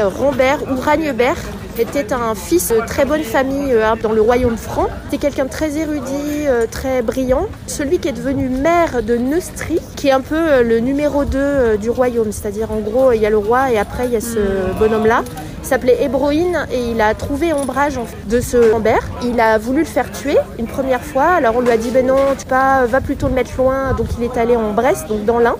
Rambert 0.09 0.61
ou 0.71 0.81
Ragnebert 0.81 1.37
était 1.81 2.13
un 2.13 2.35
fils 2.35 2.69
de 2.69 2.81
très 2.87 3.05
bonne 3.05 3.23
famille 3.23 3.73
euh, 3.73 3.95
dans 4.03 4.13
le 4.13 4.21
royaume 4.21 4.57
franc. 4.57 4.89
C'était 5.05 5.19
quelqu'un 5.19 5.45
de 5.45 5.51
très 5.51 5.79
érudit, 5.79 6.47
euh, 6.47 6.67
très 6.71 7.01
brillant. 7.03 7.47
Celui 7.67 7.99
qui 7.99 8.09
est 8.09 8.13
devenu 8.13 8.49
maire 8.49 9.03
de 9.03 9.17
Neustrie, 9.17 9.81
qui 9.97 10.09
est 10.09 10.13
un 10.13 10.21
peu 10.21 10.37
euh, 10.37 10.63
le 10.63 10.81
numéro 10.81 11.25
2 11.25 11.79
du 11.79 11.89
royaume. 11.89 12.33
C'est-à-dire 12.33 12.71
en 12.71 12.81
gros, 12.81 13.13
il 13.13 13.21
y 13.21 13.27
a 13.27 13.31
le 13.31 13.39
roi 13.39 13.71
et 13.73 13.79
après 13.79 14.07
il 14.07 14.13
y 14.13 14.17
a 14.17 14.21
ce 14.21 14.79
bonhomme-là. 14.79 15.23
Il 15.63 15.67
s'appelait 15.67 16.03
Hébroïne 16.03 16.67
et 16.73 16.91
il 16.91 17.01
a 17.01 17.15
trouvé 17.15 17.53
ombrage 17.53 18.01
de 18.29 18.41
ce 18.41 18.73
Rambert. 18.73 19.09
Il 19.23 19.41
a 19.41 19.59
voulu 19.59 19.81
le 19.81 19.87
faire 19.87 20.11
tuer 20.11 20.37
une 20.59 20.67
première 20.67 21.03
fois. 21.03 21.25
Alors 21.25 21.57
on 21.57 21.61
lui 21.61 21.71
a 21.71 21.77
dit 21.77 21.91
ben 21.91 22.07
non, 22.07 22.35
tu 22.39 22.47
pas, 22.47 22.87
va 22.87 23.01
plutôt 23.01 23.29
le 23.29 23.35
mettre 23.35 23.53
loin. 23.57 23.93
Donc 23.97 24.09
il 24.19 24.25
est 24.25 24.37
allé 24.37 24.57
en 24.57 24.73
Brest, 24.73 25.09
donc 25.09 25.25
dans 25.25 25.39
l'Ain. 25.39 25.57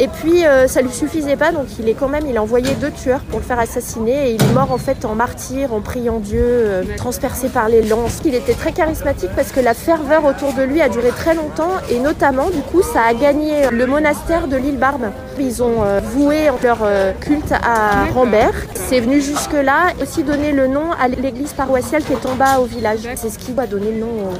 Et 0.00 0.08
puis 0.08 0.46
euh, 0.46 0.66
ça 0.66 0.80
lui 0.80 0.90
suffisait 0.90 1.36
pas, 1.36 1.52
donc 1.52 1.66
il 1.78 1.86
est 1.86 1.92
quand 1.92 2.08
même, 2.08 2.24
il 2.26 2.36
a 2.38 2.42
envoyé 2.42 2.74
deux 2.80 2.90
tueurs 2.90 3.20
pour 3.20 3.38
le 3.38 3.44
faire 3.44 3.58
assassiner 3.58 4.30
et 4.30 4.34
il 4.34 4.42
est 4.42 4.52
mort 4.54 4.72
en 4.72 4.78
fait 4.78 5.04
en 5.04 5.14
martyr, 5.14 5.74
en 5.74 5.82
priant 5.82 6.20
Dieu, 6.20 6.40
euh, 6.42 6.82
transpercé 6.96 7.50
par 7.50 7.68
les 7.68 7.82
lances. 7.82 8.20
Il 8.24 8.34
était 8.34 8.54
très 8.54 8.72
charismatique 8.72 9.28
parce 9.36 9.52
que 9.52 9.60
la 9.60 9.74
ferveur 9.74 10.24
autour 10.24 10.54
de 10.54 10.62
lui 10.62 10.80
a 10.80 10.88
duré 10.88 11.10
très 11.10 11.34
longtemps 11.34 11.72
et 11.90 11.98
notamment 11.98 12.48
du 12.48 12.62
coup 12.62 12.80
ça 12.82 13.02
a 13.02 13.12
gagné 13.12 13.68
le 13.70 13.86
monastère 13.86 14.48
de 14.48 14.56
l'île 14.56 14.78
Barbe. 14.78 15.10
Ils 15.38 15.62
ont 15.62 15.82
euh, 15.84 16.00
voué 16.02 16.48
leur 16.62 16.78
euh, 16.82 17.12
culte 17.20 17.52
à. 17.52 18.06
Rambert. 18.14 18.54
C'est 18.74 19.00
venu 19.00 19.20
jusque 19.20 19.52
là, 19.52 19.92
aussi 20.02 20.22
donné 20.22 20.52
le 20.52 20.66
nom 20.66 20.92
à 20.92 21.08
l'église 21.08 21.52
paroissiale 21.52 22.02
qui 22.02 22.12
est 22.12 22.26
en 22.26 22.34
bas 22.34 22.58
au 22.60 22.64
village. 22.64 23.00
C'est 23.16 23.30
ce 23.30 23.38
qui 23.38 23.52
a 23.56 23.66
donné 23.66 23.92
le 23.92 24.00
nom 24.00 24.30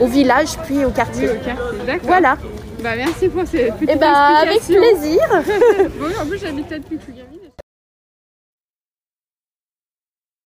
au, 0.00 0.04
au 0.04 0.06
village 0.06 0.56
puis 0.64 0.84
au 0.84 0.90
quartier. 0.90 1.30
Voilà. 2.04 2.36
Bah 2.84 2.96
merci 2.96 3.30
pour 3.30 3.46
ces 3.46 3.70
petites 3.70 3.88
Et 3.88 3.96
bah 3.96 4.40
avec 4.42 4.60
plaisir. 4.60 5.22
Bon, 5.98 6.10
en 6.20 6.26
plus 6.26 6.38
j'habite 6.38 6.68
peut-être 6.68 6.84
plus 6.84 6.98
gamine. 7.14 7.40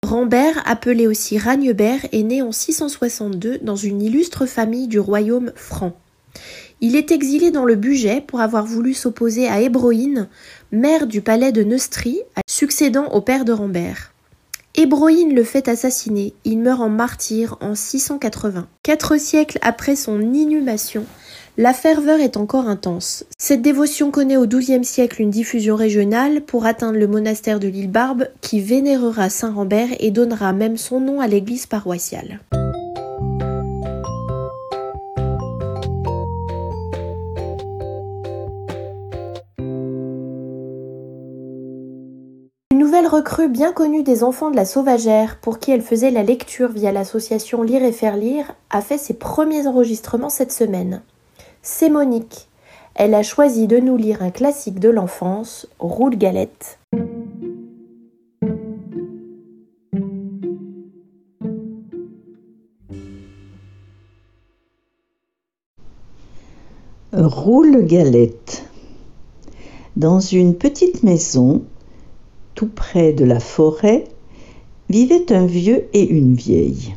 Rambert, 0.05 0.61
appelé 0.67 1.07
aussi 1.07 1.39
Ragnebert, 1.39 2.05
est 2.11 2.21
né 2.21 2.43
en 2.43 2.51
662 2.51 3.57
dans 3.63 3.75
une 3.75 4.03
illustre 4.03 4.45
famille 4.45 4.87
du 4.87 4.99
royaume 4.99 5.51
franc. 5.55 5.97
Il 6.79 6.95
est 6.95 7.09
exilé 7.09 7.49
dans 7.49 7.65
le 7.65 7.73
Bugey 7.73 8.21
pour 8.21 8.39
avoir 8.39 8.67
voulu 8.67 8.93
s'opposer 8.93 9.47
à 9.47 9.59
Hébroïne, 9.59 10.27
maire 10.71 11.07
du 11.07 11.21
palais 11.21 11.51
de 11.51 11.63
Neustrie, 11.63 12.21
succédant 12.47 13.07
au 13.13 13.21
père 13.21 13.45
de 13.45 13.51
Rambert. 13.51 14.13
Hébroïne 14.75 15.33
le 15.33 15.43
fait 15.43 15.67
assassiner, 15.67 16.35
il 16.45 16.59
meurt 16.59 16.81
en 16.81 16.89
martyr 16.89 17.57
en 17.61 17.73
680. 17.73 18.67
Quatre 18.83 19.17
siècles 19.19 19.57
après 19.63 19.95
son 19.95 20.21
inhumation, 20.21 21.03
la 21.59 21.73
ferveur 21.73 22.19
est 22.19 22.37
encore 22.37 22.67
intense. 22.67 23.25
Cette 23.39 23.63
dévotion 23.63 24.11
connaît 24.11 24.37
au 24.37 24.45
XIIe 24.45 24.85
siècle 24.85 25.23
une 25.23 25.31
diffusion 25.31 25.75
régionale 25.75 26.41
pour 26.41 26.67
atteindre 26.67 26.99
le 26.99 27.07
monastère 27.07 27.59
de 27.59 27.67
l'île 27.67 27.89
Barbe 27.89 28.27
qui 28.41 28.61
vénérera 28.61 29.29
Saint 29.29 29.51
Rambert 29.51 29.89
et 29.99 30.11
donnera 30.11 30.53
même 30.53 30.77
son 30.77 30.99
nom 30.99 31.19
à 31.19 31.25
l'église 31.25 31.65
paroissiale. 31.65 32.41
Une 42.69 42.77
nouvelle 42.77 43.07
recrue 43.07 43.49
bien 43.49 43.71
connue 43.71 44.03
des 44.03 44.23
enfants 44.23 44.51
de 44.51 44.55
la 44.55 44.65
Sauvagère, 44.65 45.39
pour 45.41 45.57
qui 45.57 45.71
elle 45.71 45.81
faisait 45.81 46.11
la 46.11 46.21
lecture 46.21 46.71
via 46.71 46.91
l'association 46.91 47.63
Lire 47.63 47.83
et 47.83 47.91
Faire 47.91 48.15
Lire, 48.15 48.53
a 48.69 48.81
fait 48.81 48.99
ses 48.99 49.15
premiers 49.15 49.65
enregistrements 49.65 50.29
cette 50.29 50.51
semaine. 50.51 51.01
C'est 51.69 51.89
Monique. 51.89 52.47
Elle 52.95 53.13
a 53.13 53.23
choisi 53.23 53.67
de 53.67 53.77
nous 53.77 53.97
lire 53.97 54.23
un 54.23 54.31
classique 54.31 54.79
de 54.79 54.87
l'enfance, 54.87 55.67
Roule 55.79 56.15
Galette. 56.15 56.79
Roule 67.11 67.85
Galette. 67.85 68.63
Dans 69.97 70.21
une 70.21 70.55
petite 70.55 71.03
maison, 71.03 71.63
tout 72.55 72.69
près 72.69 73.11
de 73.11 73.25
la 73.25 73.41
forêt, 73.41 74.05
vivait 74.89 75.33
un 75.33 75.45
vieux 75.45 75.89
et 75.91 76.07
une 76.07 76.33
vieille. 76.33 76.95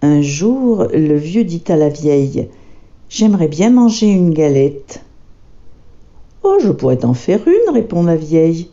Un 0.00 0.22
jour, 0.22 0.86
le 0.94 1.16
vieux 1.16 1.42
dit 1.42 1.64
à 1.66 1.76
la 1.76 1.88
vieille 1.88 2.48
J'aimerais 3.08 3.48
bien 3.48 3.70
manger 3.70 4.06
une 4.06 4.34
galette. 4.34 5.02
Oh, 6.42 6.58
je 6.60 6.70
pourrais 6.70 6.98
t'en 6.98 7.14
faire 7.14 7.40
une, 7.48 7.72
répond 7.72 8.02
la 8.02 8.16
vieille. 8.16 8.68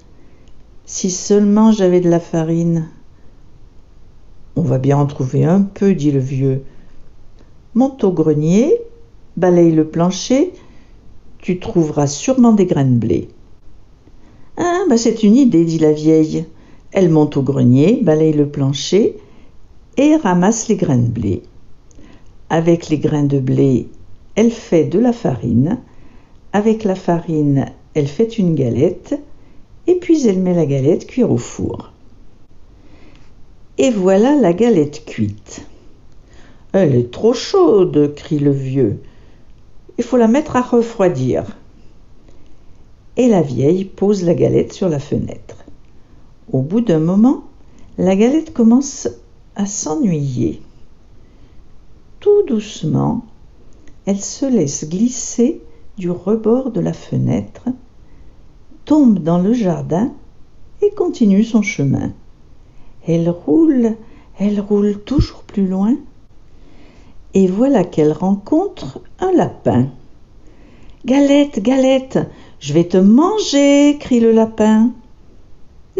Si 0.85 1.09
seulement 1.09 1.71
j'avais 1.71 2.01
de 2.01 2.09
la 2.09 2.19
farine. 2.19 2.89
On 4.57 4.61
va 4.61 4.77
bien 4.77 4.97
en 4.97 5.05
trouver 5.05 5.45
un 5.45 5.61
peu, 5.61 5.93
dit 5.93 6.11
le 6.11 6.19
vieux. 6.19 6.63
Monte 7.75 8.03
au 8.03 8.11
grenier, 8.11 8.77
balaye 9.37 9.71
le 9.71 9.87
plancher, 9.87 10.51
tu 11.37 11.59
trouveras 11.59 12.07
sûrement 12.07 12.51
des 12.51 12.65
grains 12.65 12.85
de 12.85 12.97
blé. 12.97 13.29
Ah, 14.57 14.83
bah 14.89 14.97
c'est 14.97 15.23
une 15.23 15.35
idée, 15.35 15.63
dit 15.63 15.79
la 15.79 15.93
vieille. 15.93 16.45
Elle 16.91 17.09
monte 17.09 17.37
au 17.37 17.41
grenier, 17.41 17.99
balaye 18.01 18.33
le 18.33 18.47
plancher 18.47 19.17
et 19.97 20.17
ramasse 20.17 20.67
les 20.67 20.75
grains 20.75 20.97
de 20.97 21.07
blé. 21.07 21.43
Avec 22.49 22.89
les 22.89 22.99
grains 22.99 23.23
de 23.23 23.39
blé, 23.39 23.87
elle 24.35 24.51
fait 24.51 24.85
de 24.85 24.99
la 24.99 25.13
farine. 25.13 25.79
Avec 26.53 26.83
la 26.83 26.95
farine, 26.95 27.65
elle 27.93 28.07
fait 28.07 28.37
une 28.37 28.55
galette 28.55 29.19
et 29.87 29.95
puis 29.95 30.27
elle 30.27 30.39
met 30.39 30.53
la 30.53 30.65
galette 30.65 31.07
cuire 31.07 31.31
au 31.31 31.37
four. 31.37 31.91
Et 33.77 33.89
voilà 33.89 34.35
la 34.35 34.53
galette 34.53 35.05
cuite. 35.05 35.65
Elle 36.71 36.95
est 36.95 37.11
trop 37.11 37.33
chaude, 37.33 38.13
crie 38.15 38.39
le 38.39 38.51
vieux. 38.51 39.01
Il 39.97 40.03
faut 40.03 40.17
la 40.17 40.27
mettre 40.27 40.55
à 40.55 40.61
refroidir. 40.61 41.57
Et 43.17 43.27
la 43.27 43.41
vieille 43.41 43.85
pose 43.85 44.23
la 44.23 44.33
galette 44.33 44.73
sur 44.73 44.89
la 44.89 44.99
fenêtre. 44.99 45.63
Au 46.51 46.61
bout 46.61 46.81
d'un 46.81 46.99
moment, 46.99 47.45
la 47.97 48.15
galette 48.15 48.53
commence 48.53 49.07
à 49.55 49.65
s'ennuyer. 49.65 50.61
Tout 52.19 52.43
doucement, 52.47 53.25
elle 54.05 54.21
se 54.21 54.45
laisse 54.45 54.87
glisser 54.87 55.61
du 55.97 56.09
rebord 56.09 56.71
de 56.71 56.79
la 56.79 56.93
fenêtre, 56.93 57.65
tombe 58.85 59.19
dans 59.19 59.39
le 59.39 59.53
jardin 59.53 60.11
et 60.81 60.91
continue 60.91 61.43
son 61.43 61.61
chemin. 61.61 62.11
Elle 63.07 63.29
roule, 63.29 63.95
elle 64.39 64.59
roule 64.59 64.99
toujours 64.99 65.43
plus 65.43 65.67
loin, 65.67 65.95
et 67.33 67.47
voilà 67.47 67.83
qu'elle 67.83 68.13
rencontre 68.13 69.01
un 69.19 69.31
lapin. 69.31 69.89
Galette, 71.05 71.61
galette, 71.61 72.19
je 72.59 72.73
vais 72.73 72.85
te 72.85 72.97
manger, 72.97 73.97
crie 73.99 74.19
le 74.19 74.31
lapin. 74.31 74.91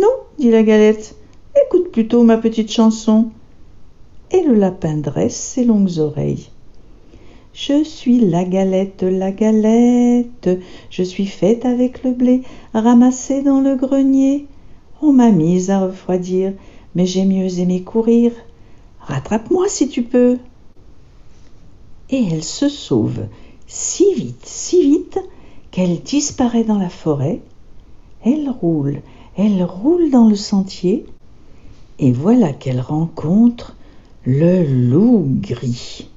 Non, 0.02 0.10
dit 0.40 0.50
la 0.50 0.64
galette, 0.64 1.16
écoute 1.66 1.92
plutôt 1.92 2.24
ma 2.24 2.38
petite 2.38 2.72
chanson. 2.72 3.32
Et 4.32 4.42
le 4.42 4.56
lapin 4.56 4.98
dresse 4.98 5.36
ses 5.36 5.66
longues 5.66 6.00
oreilles. 6.00 6.50
Je 7.58 7.86
suis 7.86 8.20
la 8.20 8.44
galette, 8.44 9.04
la 9.04 9.32
galette, 9.32 10.50
je 10.90 11.04
suis 11.04 11.26
faite 11.26 11.64
avec 11.64 12.04
le 12.04 12.12
blé 12.12 12.42
ramassé 12.74 13.44
dans 13.44 13.62
le 13.62 13.78
grenier. 13.78 14.46
On 15.02 15.14
m'a 15.14 15.32
mise 15.32 15.70
à 15.70 15.80
refroidir, 15.80 16.52
mais 16.96 17.06
j'ai 17.06 17.24
mieux 17.24 17.60
aimé 17.60 17.82
courir. 17.82 18.34
Rattrape-moi 19.00 19.70
si 19.70 19.88
tu 19.88 20.04
peux. 20.04 20.38
Et 22.10 22.28
elle 22.30 22.44
se 22.44 22.68
sauve 22.68 23.22
si 23.68 24.14
vite, 24.14 24.46
si 24.46 24.82
vite, 24.82 25.20
qu'elle 25.72 26.02
disparaît 26.02 26.66
dans 26.66 26.78
la 26.78 26.90
forêt. 26.90 27.40
Elle 28.26 28.50
roule, 28.50 29.00
elle 29.38 29.64
roule 29.64 30.12
dans 30.12 30.28
le 30.28 30.36
sentier, 30.36 31.06
et 32.00 32.12
voilà 32.12 32.52
qu'elle 32.52 32.82
rencontre 32.82 33.78
le 34.26 34.66
loup 34.66 35.26
gris. 35.40 36.10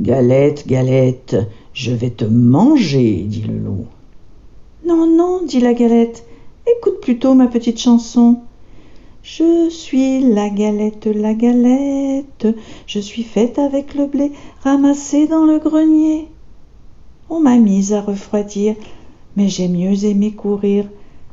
Galette, 0.00 0.68
galette, 0.68 1.36
je 1.74 1.90
vais 1.90 2.10
te 2.10 2.24
manger, 2.24 3.24
dit 3.26 3.42
le 3.42 3.58
loup. 3.58 3.86
Non, 4.86 5.08
non, 5.08 5.44
dit 5.44 5.58
la 5.58 5.74
galette, 5.74 6.24
écoute 6.68 7.00
plutôt 7.00 7.34
ma 7.34 7.48
petite 7.48 7.80
chanson. 7.80 8.38
Je 9.24 9.68
suis 9.70 10.20
la 10.20 10.50
galette, 10.50 11.06
la 11.06 11.34
galette, 11.34 12.46
je 12.86 13.00
suis 13.00 13.24
faite 13.24 13.58
avec 13.58 13.96
le 13.96 14.06
blé 14.06 14.30
ramassé 14.62 15.26
dans 15.26 15.44
le 15.44 15.58
grenier. 15.58 16.28
On 17.28 17.40
m'a 17.40 17.56
mise 17.56 17.92
à 17.92 18.00
refroidir, 18.00 18.76
mais 19.36 19.48
j'ai 19.48 19.66
mieux 19.66 20.04
aimé 20.04 20.30
courir. 20.30 20.88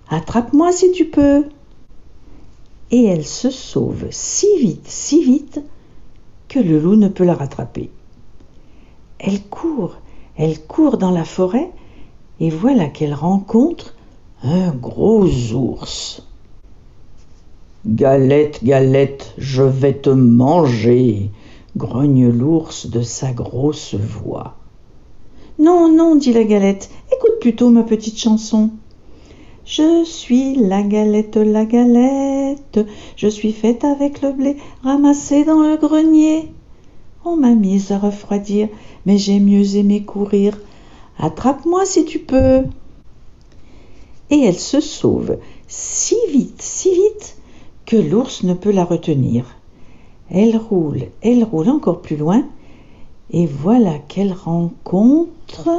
Attrape-moi 0.09 0.71
si 0.71 0.91
tu 0.91 1.05
peux. 1.05 1.45
Et 2.89 3.03
elle 3.03 3.25
se 3.25 3.51
sauve 3.51 4.07
si 4.09 4.47
vite, 4.57 4.87
si 4.87 5.23
vite, 5.23 5.61
que 6.49 6.59
le 6.59 6.79
loup 6.79 6.95
ne 6.95 7.09
peut 7.09 7.25
la 7.25 7.35
rattraper. 7.35 7.91
Elle 9.19 9.41
court, 9.43 9.97
elle 10.37 10.61
court 10.61 10.97
dans 10.97 11.11
la 11.11 11.25
forêt, 11.25 11.71
et 12.39 12.49
voilà 12.49 12.87
qu'elle 12.87 13.13
rencontre 13.13 13.95
un 14.43 14.71
gros 14.71 15.25
ours. 15.53 16.21
Galette, 17.85 18.63
galette, 18.63 19.33
je 19.37 19.63
vais 19.63 19.93
te 19.93 20.09
manger, 20.09 21.29
grogne 21.77 22.29
l'ours 22.29 22.87
de 22.87 23.01
sa 23.01 23.31
grosse 23.31 23.95
voix. 23.95 24.55
Non, 25.59 25.89
non, 25.89 26.15
dit 26.15 26.33
la 26.33 26.43
galette, 26.43 26.89
écoute 27.15 27.39
plutôt 27.39 27.69
ma 27.69 27.83
petite 27.83 28.17
chanson. 28.17 28.71
Je 29.65 30.03
suis 30.03 30.55
la 30.55 30.81
galette, 30.81 31.37
la 31.37 31.65
galette, 31.65 32.79
je 33.15 33.27
suis 33.27 33.53
faite 33.53 33.83
avec 33.83 34.21
le 34.21 34.31
blé 34.31 34.57
ramassé 34.83 35.45
dans 35.45 35.61
le 35.61 35.77
grenier. 35.77 36.51
On 37.27 37.37
m'a 37.37 37.55
mise 37.55 37.91
à 37.91 37.97
refroidir, 37.97 38.69
mais 39.07 39.17
j'ai 39.17 39.39
mieux 39.39 39.75
aimé 39.77 40.03
courir. 40.03 40.59
Attrape-moi 41.17 41.83
si 41.85 42.05
tu 42.05 42.19
peux. 42.19 42.63
Et 44.29 44.41
elle 44.41 44.59
se 44.59 44.79
sauve 44.79 45.37
si 45.67 46.15
vite, 46.29 46.61
si 46.61 46.93
vite, 46.93 47.37
que 47.87 47.95
l'ours 47.95 48.43
ne 48.43 48.53
peut 48.53 48.71
la 48.71 48.83
retenir. 48.83 49.55
Elle 50.29 50.55
roule, 50.55 51.07
elle 51.23 51.43
roule 51.43 51.69
encore 51.69 52.01
plus 52.01 52.17
loin, 52.17 52.45
et 53.31 53.47
voilà 53.47 53.97
qu'elle 54.07 54.33
rencontre 54.33 55.69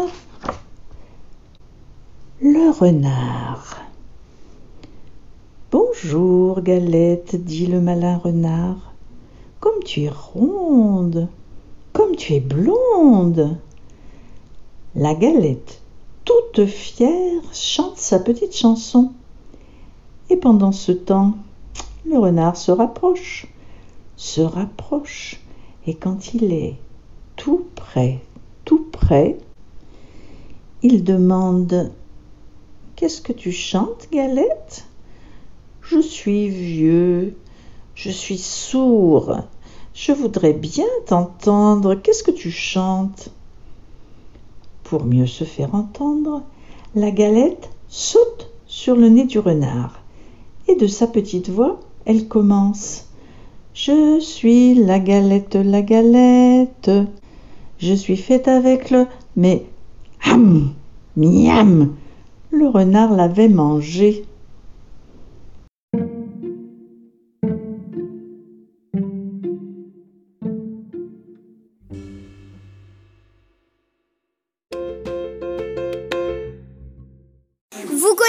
le 2.40 2.70
renard. 2.70 3.76
Bonjour, 5.70 6.60
Galette, 6.60 7.36
dit 7.36 7.66
le 7.66 7.80
malin 7.80 8.18
renard. 8.18 8.95
Comme 9.66 9.82
tu 9.82 10.02
es 10.02 10.10
ronde, 10.10 11.26
comme 11.92 12.14
tu 12.14 12.34
es 12.34 12.40
blonde. 12.40 13.58
La 14.94 15.12
Galette, 15.12 15.82
toute 16.24 16.66
fière, 16.66 17.42
chante 17.52 17.96
sa 17.96 18.20
petite 18.20 18.56
chanson. 18.56 19.10
Et 20.30 20.36
pendant 20.36 20.70
ce 20.70 20.92
temps, 20.92 21.32
le 22.04 22.16
renard 22.16 22.56
se 22.56 22.70
rapproche, 22.70 23.48
se 24.14 24.40
rapproche, 24.40 25.40
et 25.84 25.96
quand 25.96 26.32
il 26.32 26.52
est 26.52 26.76
tout 27.34 27.66
près, 27.74 28.20
tout 28.64 28.86
près, 28.92 29.36
il 30.84 31.02
demande 31.02 31.90
Qu'est-ce 32.94 33.20
que 33.20 33.32
tu 33.32 33.50
chantes, 33.50 34.06
Galette? 34.12 34.86
Je 35.82 35.98
suis 35.98 36.50
vieux, 36.50 37.36
je 37.96 38.10
suis 38.10 38.38
sourd, 38.38 39.40
je 39.96 40.12
voudrais 40.12 40.52
bien 40.52 40.86
t'entendre. 41.06 41.94
Qu'est-ce 41.94 42.22
que 42.22 42.30
tu 42.30 42.50
chantes? 42.50 43.30
Pour 44.84 45.04
mieux 45.04 45.26
se 45.26 45.44
faire 45.44 45.74
entendre, 45.74 46.42
la 46.94 47.10
galette 47.10 47.70
saute 47.88 48.50
sur 48.66 48.94
le 48.94 49.08
nez 49.08 49.24
du 49.24 49.38
renard 49.38 50.02
et 50.68 50.76
de 50.76 50.86
sa 50.86 51.06
petite 51.06 51.48
voix, 51.48 51.80
elle 52.04 52.28
commence. 52.28 53.06
Je 53.72 54.20
suis 54.20 54.74
la 54.74 54.98
galette, 54.98 55.54
la 55.56 55.80
galette. 55.80 56.90
Je 57.78 57.94
suis 57.94 58.16
faite 58.16 58.48
avec 58.48 58.90
le. 58.90 59.06
Mais. 59.34 59.64
Ham 60.22 60.72
Miam 61.16 61.94
Le 62.50 62.68
renard 62.68 63.14
l'avait 63.14 63.48
mangé. 63.48 64.24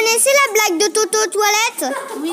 Connaissez 0.07 0.29
la 0.29 0.53
blague 0.53 0.77
de 0.87 0.93
Toto 0.93 1.17
aux 1.17 1.29
toilettes 1.29 1.95
Oui. 2.21 2.31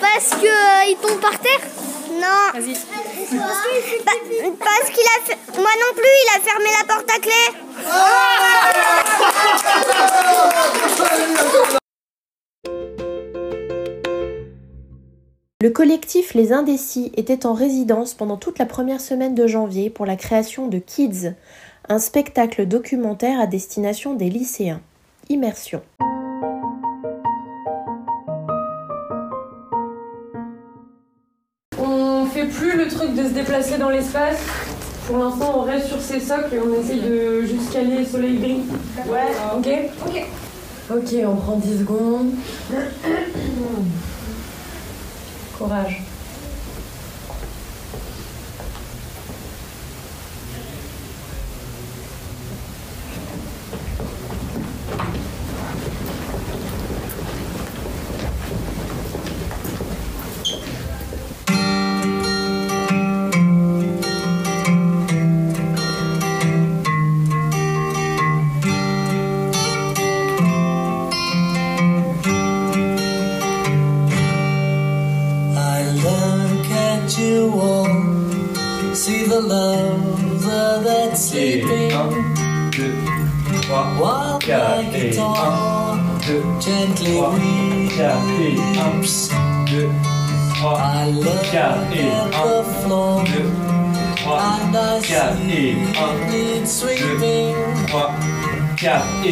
parce 0.00 0.30
que 0.40 0.46
euh, 0.46 0.84
il 0.88 0.96
tombe 0.96 1.20
par 1.20 1.38
terre 1.38 1.60
Non. 2.12 2.50
Vas-y. 2.54 2.74
parce 4.58 4.90
qu'il 4.90 5.06
a 5.06 5.20
fait... 5.24 5.38
Moi 5.58 5.70
non 5.80 5.92
plus, 5.94 6.14
il 6.24 6.28
a 6.34 6.40
fermé 6.40 6.70
la 6.78 6.94
porte 6.94 7.10
à 7.10 7.18
clé. 7.18 7.42
Le 15.62 15.70
collectif 15.70 16.34
Les 16.34 16.52
Indécis 16.52 17.12
était 17.16 17.44
en 17.44 17.52
résidence 17.52 18.14
pendant 18.14 18.36
toute 18.36 18.58
la 18.58 18.66
première 18.66 19.00
semaine 19.00 19.34
de 19.34 19.46
janvier 19.46 19.90
pour 19.90 20.06
la 20.06 20.16
création 20.16 20.68
de 20.68 20.78
Kids, 20.78 21.34
un 21.88 21.98
spectacle 21.98 22.66
documentaire 22.66 23.40
à 23.40 23.46
destination 23.46 24.14
des 24.14 24.28
lycéens. 24.28 24.80
Immersion. 25.28 25.82
On 31.78 32.26
fait 32.26 32.46
plus 32.46 32.76
le 32.76 32.88
truc 32.88 33.14
de 33.14 33.24
se 33.24 33.32
déplacer 33.32 33.78
dans 33.78 33.90
l'espace. 33.90 34.38
Pour 35.06 35.18
l'instant, 35.18 35.54
on 35.58 35.62
reste 35.62 35.86
sur 35.86 36.00
ces 36.00 36.20
socles 36.20 36.54
et 36.54 36.58
on 36.58 36.80
essaye 36.80 37.00
de 37.00 37.42
juste 37.42 37.72
caler 37.72 38.04
soleil 38.04 38.38
gris. 38.38 38.62
Ouais. 39.08 39.32
Ok 39.56 39.68
Ok. 40.06 40.26
Ok, 40.88 41.14
on 41.26 41.36
prend 41.36 41.56
10 41.56 41.78
secondes. 41.80 42.30
Courage. 45.58 46.05
My 85.26 86.20
guitar 86.20 86.46
gently 86.60 87.14
weeps. 88.38 89.30
I 90.58 91.10
look 91.10 91.54
at 91.54 91.90
the 91.90 92.64
floor 92.82 93.24
and 94.26 94.76
I 94.76 95.00
see 95.00 95.14
it 95.50 95.78
needs 96.30 96.72
sweeping. 96.72 97.54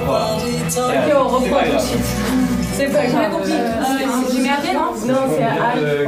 3, 0.04 0.26
4. 0.74 0.76
Ok, 0.76 1.04
on 1.14 1.28
reprend 1.28 1.64
tout 1.64 1.72
de 1.72 1.80
suite. 1.80 2.45
C'est 2.76 2.92
pas 2.92 3.06
grave. 3.06 3.32
J'ai 4.32 4.42
merdé, 4.42 4.68
non 4.74 5.14
Non, 5.14 5.20
c'est 5.34 5.42
à 5.42 5.70
Alpes. 5.70 5.82
Euh. 5.82 6.04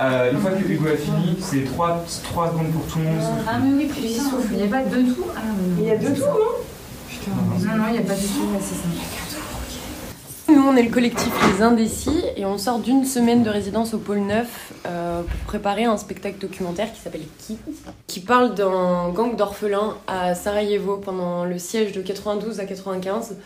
Euh, 0.00 0.32
une 0.32 0.38
fois 0.38 0.50
que 0.50 0.68
Hugo 0.68 0.88
a 0.88 0.96
fini, 0.96 1.36
c'est 1.40 1.64
3, 1.64 2.04
3 2.24 2.48
secondes 2.48 2.72
pour 2.72 2.84
tout 2.86 2.98
le 2.98 3.04
monde. 3.04 3.22
Ah, 3.48 3.58
mais 3.62 3.84
oui, 3.84 3.88
puis 3.90 4.02
il 4.06 4.20
souffle. 4.20 4.48
Il 4.52 4.56
n'y 4.56 4.62
a 4.64 4.66
pas 4.66 4.82
de 4.82 5.02
tout 5.02 5.26
Ah, 5.36 5.40
mais 5.56 5.68
non. 5.68 5.76
Il 5.78 5.84
y 5.84 5.90
a 5.90 5.96
deux 5.96 6.14
tours, 6.20 6.34
non 6.34 6.64
Putain, 7.08 7.30
non, 7.30 7.76
non, 7.76 7.84
il 7.88 7.92
n'y 7.92 7.98
a 7.98 8.02
pas 8.02 8.14
de 8.14 8.20
tout. 8.20 8.52
Ouais, 8.52 8.60
c'est 8.60 8.74
ça. 8.74 8.88
Nous, 10.52 10.62
on 10.62 10.76
est 10.76 10.82
le 10.82 10.90
collectif 10.90 11.32
Les 11.52 11.62
Indécis 11.62 12.22
et 12.36 12.44
on 12.44 12.58
sort 12.58 12.78
d'une 12.78 13.04
semaine 13.04 13.42
de 13.42 13.50
résidence 13.50 13.94
au 13.94 13.98
pôle 13.98 14.18
9 14.18 14.72
euh, 14.86 15.22
pour 15.22 15.38
préparer 15.46 15.84
un 15.84 15.96
spectacle 15.96 16.38
documentaire 16.38 16.92
qui 16.92 17.00
s'appelle 17.00 17.24
Kids, 17.38 17.56
qui 18.06 18.20
parle 18.20 18.54
d'un 18.54 19.08
gang 19.10 19.36
d'orphelins 19.36 19.96
à 20.06 20.34
Sarajevo 20.34 20.98
pendant 20.98 21.44
le 21.44 21.58
siège 21.58 21.92
de 21.92 22.02
92 22.02 22.60
à 22.60 22.66
95. 22.66 23.36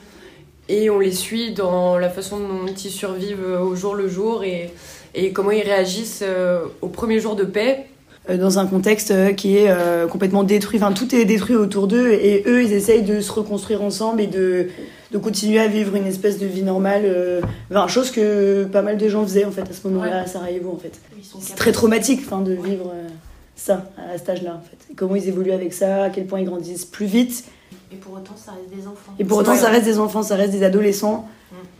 Et 0.68 0.90
on 0.90 0.98
les 0.98 1.12
suit 1.12 1.52
dans 1.52 1.96
la 1.98 2.10
façon 2.10 2.38
dont 2.38 2.66
ils 2.66 2.90
survivent 2.90 3.46
au 3.62 3.74
jour 3.74 3.94
le 3.94 4.08
jour 4.08 4.44
et, 4.44 4.70
et 5.14 5.32
comment 5.32 5.50
ils 5.50 5.62
réagissent 5.62 6.22
euh, 6.22 6.60
au 6.82 6.88
premier 6.88 7.20
jour 7.20 7.36
de 7.36 7.44
paix. 7.44 7.86
euh, 8.30 8.36
dans 8.36 8.58
un 8.58 8.66
contexte 8.66 9.10
euh, 9.10 9.32
qui 9.32 9.56
est 9.56 9.70
euh, 9.70 10.06
complètement 10.06 10.44
détruit. 10.44 10.78
Enfin, 10.82 10.92
tout 10.92 11.14
est 11.14 11.24
détruit 11.24 11.56
autour 11.56 11.86
d'eux 11.86 12.12
et 12.12 12.42
eux, 12.46 12.62
ils 12.62 12.72
essayent 12.72 13.02
de 13.02 13.20
se 13.20 13.32
reconstruire 13.32 13.82
ensemble 13.82 14.20
et 14.20 14.26
de, 14.26 14.68
de 15.12 15.18
continuer 15.18 15.58
à 15.58 15.68
vivre 15.68 15.94
une 15.96 16.06
espèce 16.06 16.38
de 16.38 16.46
vie 16.46 16.62
normale. 16.62 17.02
euh, 17.04 17.40
enfin, 17.70 17.88
chose 17.88 18.10
que 18.10 18.64
pas 18.64 18.82
mal 18.82 18.98
de 18.98 19.08
gens 19.08 19.22
faisaient 19.22 19.44
en 19.44 19.50
fait 19.52 19.62
à 19.62 19.72
ce 19.72 19.86
moment-là 19.88 20.22
à 20.22 20.26
Sarajevo 20.26 20.72
en 20.72 20.78
fait. 20.78 20.92
C'est 21.40 21.54
très 21.56 21.72
traumatique 21.72 22.20
enfin, 22.26 22.40
de 22.42 22.52
vivre 22.52 22.92
euh, 22.94 23.08
ça 23.56 23.90
à 24.12 24.18
cet 24.18 24.28
âge-là 24.28 24.60
en 24.62 24.68
fait. 24.68 24.76
Et 24.92 24.94
comment 24.94 25.16
ils 25.16 25.28
évoluent 25.28 25.52
avec 25.52 25.72
ça, 25.72 26.04
à 26.04 26.10
quel 26.10 26.26
point 26.26 26.40
ils 26.40 26.46
grandissent 26.46 26.84
plus 26.84 27.06
vite. 27.06 27.44
Et 27.92 27.96
pour 27.96 28.14
autant, 28.14 28.36
ça 28.36 28.52
reste 28.52 28.68
des 28.74 28.86
enfants. 28.86 29.12
Et 29.18 29.24
pour 29.24 29.38
autant, 29.38 29.54
ça 29.56 29.68
reste 29.70 29.84
des 29.84 29.98
enfants, 29.98 30.22
ça 30.22 30.36
reste 30.36 30.52
des 30.52 30.62
adolescents. 30.62 31.28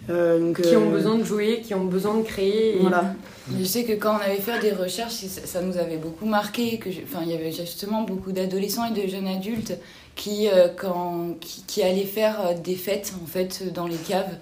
Euh, 0.08 0.38
donc, 0.40 0.62
Qui 0.62 0.74
ont 0.76 0.88
euh, 0.88 0.92
besoin 0.92 1.16
de 1.18 1.24
jouer, 1.24 1.60
qui 1.62 1.74
ont 1.74 1.84
besoin 1.84 2.14
de 2.16 2.22
créer. 2.22 2.76
et- 2.76 2.80
Voilà. 2.80 3.14
Je 3.58 3.64
sais 3.64 3.84
que 3.84 3.92
quand 3.92 4.14
on 4.16 4.20
avait 4.24 4.36
fait 4.40 4.58
des 4.60 4.72
recherches, 4.72 5.12
ça, 5.26 5.42
ça 5.46 5.60
nous 5.60 5.76
avait 5.76 5.98
beaucoup 5.98 6.24
marqué. 6.24 6.78
Que 6.78 6.90
je- 6.90 7.00
enfin, 7.02 7.20
il 7.22 7.30
y 7.30 7.34
avait 7.34 7.52
justement 7.52 8.02
beaucoup 8.02 8.32
d'adolescents 8.32 8.86
et 8.86 8.98
de 8.98 9.06
jeunes 9.06 9.26
adultes 9.28 9.74
qui, 10.14 10.48
euh, 10.48 10.68
quand, 10.74 11.36
qui, 11.40 11.62
qui 11.66 11.82
allaient 11.82 12.04
faire 12.04 12.54
des 12.64 12.74
fêtes 12.74 13.12
en 13.22 13.26
fait 13.26 13.70
dans 13.74 13.86
les 13.86 13.96
caves 13.96 14.36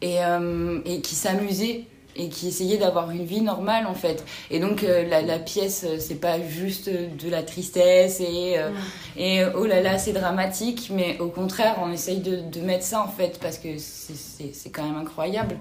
et, 0.00 0.16
euh, 0.24 0.80
et 0.84 1.00
qui 1.00 1.14
s'amusaient 1.14 1.84
et 2.16 2.28
qui 2.28 2.48
essayaient 2.48 2.76
d'avoir 2.78 3.10
une 3.10 3.24
vie 3.24 3.40
normale 3.40 3.86
en 3.86 3.94
fait. 3.94 4.24
Et 4.50 4.60
donc 4.60 4.84
euh, 4.84 5.08
la, 5.08 5.22
la 5.22 5.38
pièce, 5.38 5.84
euh, 5.88 5.96
c'est 5.98 6.20
pas 6.20 6.40
juste 6.40 6.88
de 6.90 7.30
la 7.30 7.42
tristesse 7.42 8.20
et, 8.20 8.58
euh, 8.58 8.68
et 9.16 9.42
euh, 9.42 9.50
oh 9.56 9.64
là 9.66 9.80
là, 9.80 9.98
c'est 9.98 10.12
dramatique, 10.12 10.90
mais 10.94 11.18
au 11.20 11.28
contraire, 11.28 11.76
on 11.82 11.90
essaye 11.92 12.20
de, 12.20 12.36
de 12.50 12.60
mettre 12.60 12.84
ça 12.84 13.02
en 13.02 13.08
fait 13.08 13.38
parce 13.40 13.58
que 13.58 13.78
c'est- 13.78 14.70
quand 14.72 14.84
même 14.84 14.96
incroyable 14.96 15.56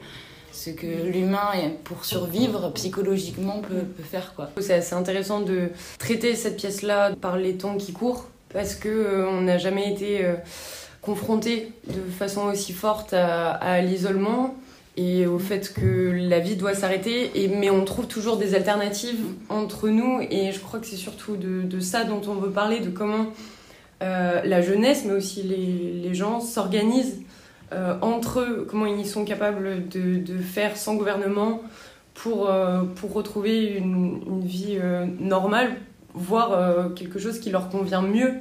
ce 0.54 0.70
que 0.70 0.86
l'humain, 0.86 1.52
pour 1.86 2.04
survivre 2.04 2.70
psychologiquement, 2.74 3.60
peut, 3.62 3.84
peut 3.98 4.04
faire. 4.04 4.34
quoi. 4.36 4.50
C'est 4.60 4.74
assez 4.74 4.94
intéressant 4.94 5.40
de 5.40 5.70
traiter 5.98 6.36
cette 6.36 6.58
pièce-là 6.58 7.12
par 7.22 7.38
les 7.38 7.56
temps 7.56 7.78
qui 7.78 7.94
courent, 7.94 8.26
parce 8.54 8.76
que 8.76 8.90
euh, 8.90 9.30
on 9.30 9.42
n'a 9.42 9.58
jamais 9.58 9.92
été 9.94 10.26
confronté 11.02 11.72
de 11.88 12.02
façon 12.12 12.42
aussi 12.48 12.74
forte 12.74 13.14
à, 13.14 13.52
à 13.54 13.82
l'isolement 13.82 14.54
et 14.98 15.26
au 15.26 15.40
fait 15.40 15.74
que 15.74 16.12
la 16.30 16.40
vie 16.40 16.56
doit 16.56 16.74
s'arrêter, 16.74 17.32
et, 17.36 17.48
mais 17.48 17.70
on 17.70 17.86
trouve 17.86 18.08
toujours 18.08 18.38
des 18.38 18.56
alternatives 18.56 19.20
entre 19.50 19.88
nous, 19.90 20.20
et 20.30 20.52
je 20.52 20.60
crois 20.60 20.80
que 20.80 20.86
c'est 20.86 20.98
surtout 20.98 21.38
de, 21.38 21.62
de 21.62 21.80
ça 21.80 22.04
dont 22.04 22.22
on 22.28 22.34
veut 22.36 22.52
parler, 22.52 22.80
de 22.82 22.90
comment 22.90 23.28
euh, 24.04 24.42
la 24.44 24.62
jeunesse, 24.62 25.04
mais 25.06 25.14
aussi 25.14 25.44
les, 25.44 25.94
les 26.04 26.14
gens 26.14 26.42
s'organisent 26.42 27.22
euh, 27.72 27.96
entre 28.02 28.42
eux, 28.42 28.68
comment 28.70 28.86
ils 28.86 29.06
sont 29.06 29.24
capables 29.24 29.88
de, 29.88 30.18
de 30.18 30.38
faire 30.40 30.76
sans 30.76 30.96
gouvernement 30.96 31.62
pour, 32.14 32.50
euh, 32.50 32.84
pour 32.84 33.14
retrouver 33.14 33.68
une, 33.78 34.22
une 34.28 34.46
vie 34.46 34.78
normale, 35.20 35.78
voire 36.14 36.94
quelque 36.94 37.18
chose 37.20 37.40
qui 37.40 37.50
leur 37.50 37.70
convient 37.70 38.02
mieux. 38.02 38.34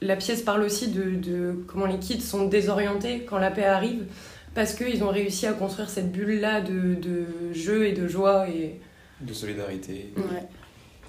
La 0.00 0.16
pièce 0.16 0.40
parle 0.40 0.62
aussi 0.62 0.88
de, 0.88 1.10
de 1.16 1.54
comment 1.66 1.84
les 1.84 1.98
kids 1.98 2.22
sont 2.22 2.46
désorientés 2.46 3.26
quand 3.28 3.36
la 3.36 3.50
paix 3.50 3.64
arrive, 3.66 4.04
parce 4.54 4.74
qu'ils 4.74 5.02
ont 5.02 5.10
réussi 5.10 5.46
à 5.46 5.52
construire 5.52 5.90
cette 5.90 6.12
bulle-là 6.12 6.60
de, 6.60 6.94
de 6.94 7.26
jeu 7.52 7.86
et 7.86 7.92
de 7.92 8.06
joie. 8.06 8.48
Et... 8.48 8.80
De 9.20 9.32
solidarité. 9.32 10.12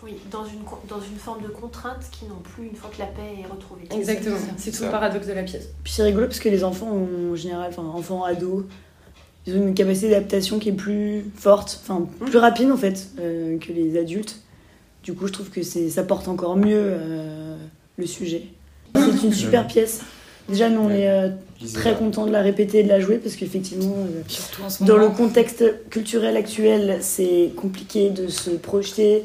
Oui, 0.04 0.12
dans 0.30 0.46
une, 0.46 0.60
dans 0.88 1.02
une 1.02 1.18
forme 1.18 1.42
de 1.42 1.48
contrainte 1.48 2.04
qui 2.12 2.26
non 2.26 2.40
plus 2.44 2.68
une 2.68 2.76
fois 2.76 2.92
que 2.94 3.00
la 3.00 3.08
paix 3.08 3.42
est 3.42 3.52
retrouvée. 3.52 3.84
Exactement, 3.92 4.38
c'est 4.58 4.72
tout 4.72 4.84
le 4.84 4.92
paradoxe 4.92 5.26
de 5.26 5.34
la 5.34 5.44
pièce. 5.44 5.70
Puis 5.84 5.94
c'est 5.94 6.04
rigolo 6.04 6.28
parce 6.28 6.40
que 6.40 6.50
les 6.50 6.64
enfants, 6.64 6.92
ont, 6.92 7.32
en 7.32 7.36
général, 7.36 7.70
enfin 7.70 7.82
enfants, 7.82 8.24
ados, 8.24 8.66
ils 9.48 9.56
ont 9.56 9.68
une 9.68 9.74
capacité 9.74 10.10
d'adaptation 10.10 10.60
qui 10.60 10.70
est 10.70 10.74
plus 10.74 11.26
forte, 11.36 11.80
enfin 11.82 12.08
plus 12.20 12.38
rapide 12.38 12.72
en 12.72 12.78
fait 12.78 13.10
euh, 13.20 13.58
que 13.58 13.72
les 13.72 13.98
adultes. 13.98 14.42
Du 15.04 15.14
coup, 15.14 15.28
je 15.28 15.34
trouve 15.34 15.50
que 15.50 15.64
c'est 15.64 15.90
ça 15.90 16.04
porte 16.04 16.28
encore 16.28 16.56
mieux 16.56 16.82
euh, 16.82 17.58
le 17.98 18.06
sujet. 18.06 18.44
C'est 18.94 19.24
une 19.24 19.34
super 19.34 19.66
pièce. 19.66 20.02
Déjà, 20.50 20.70
nous, 20.70 20.82
on 20.82 20.90
est 20.90 21.10
euh. 21.10 21.30
Très 21.74 21.96
contents 21.96 22.26
de 22.26 22.32
la 22.32 22.42
répéter 22.42 22.80
et 22.80 22.84
de 22.84 22.90
la 22.90 23.00
jouer 23.00 23.18
parce 23.18 23.36
qu'effectivement, 23.36 23.96
euh, 23.96 24.86
dans 24.86 24.98
le 24.98 25.10
contexte 25.10 25.64
culturel 25.90 26.38
actuel, 26.38 26.98
c'est 27.02 27.52
compliqué 27.56 28.10
de 28.10 28.28
se 28.28 28.52
projeter 28.52 29.24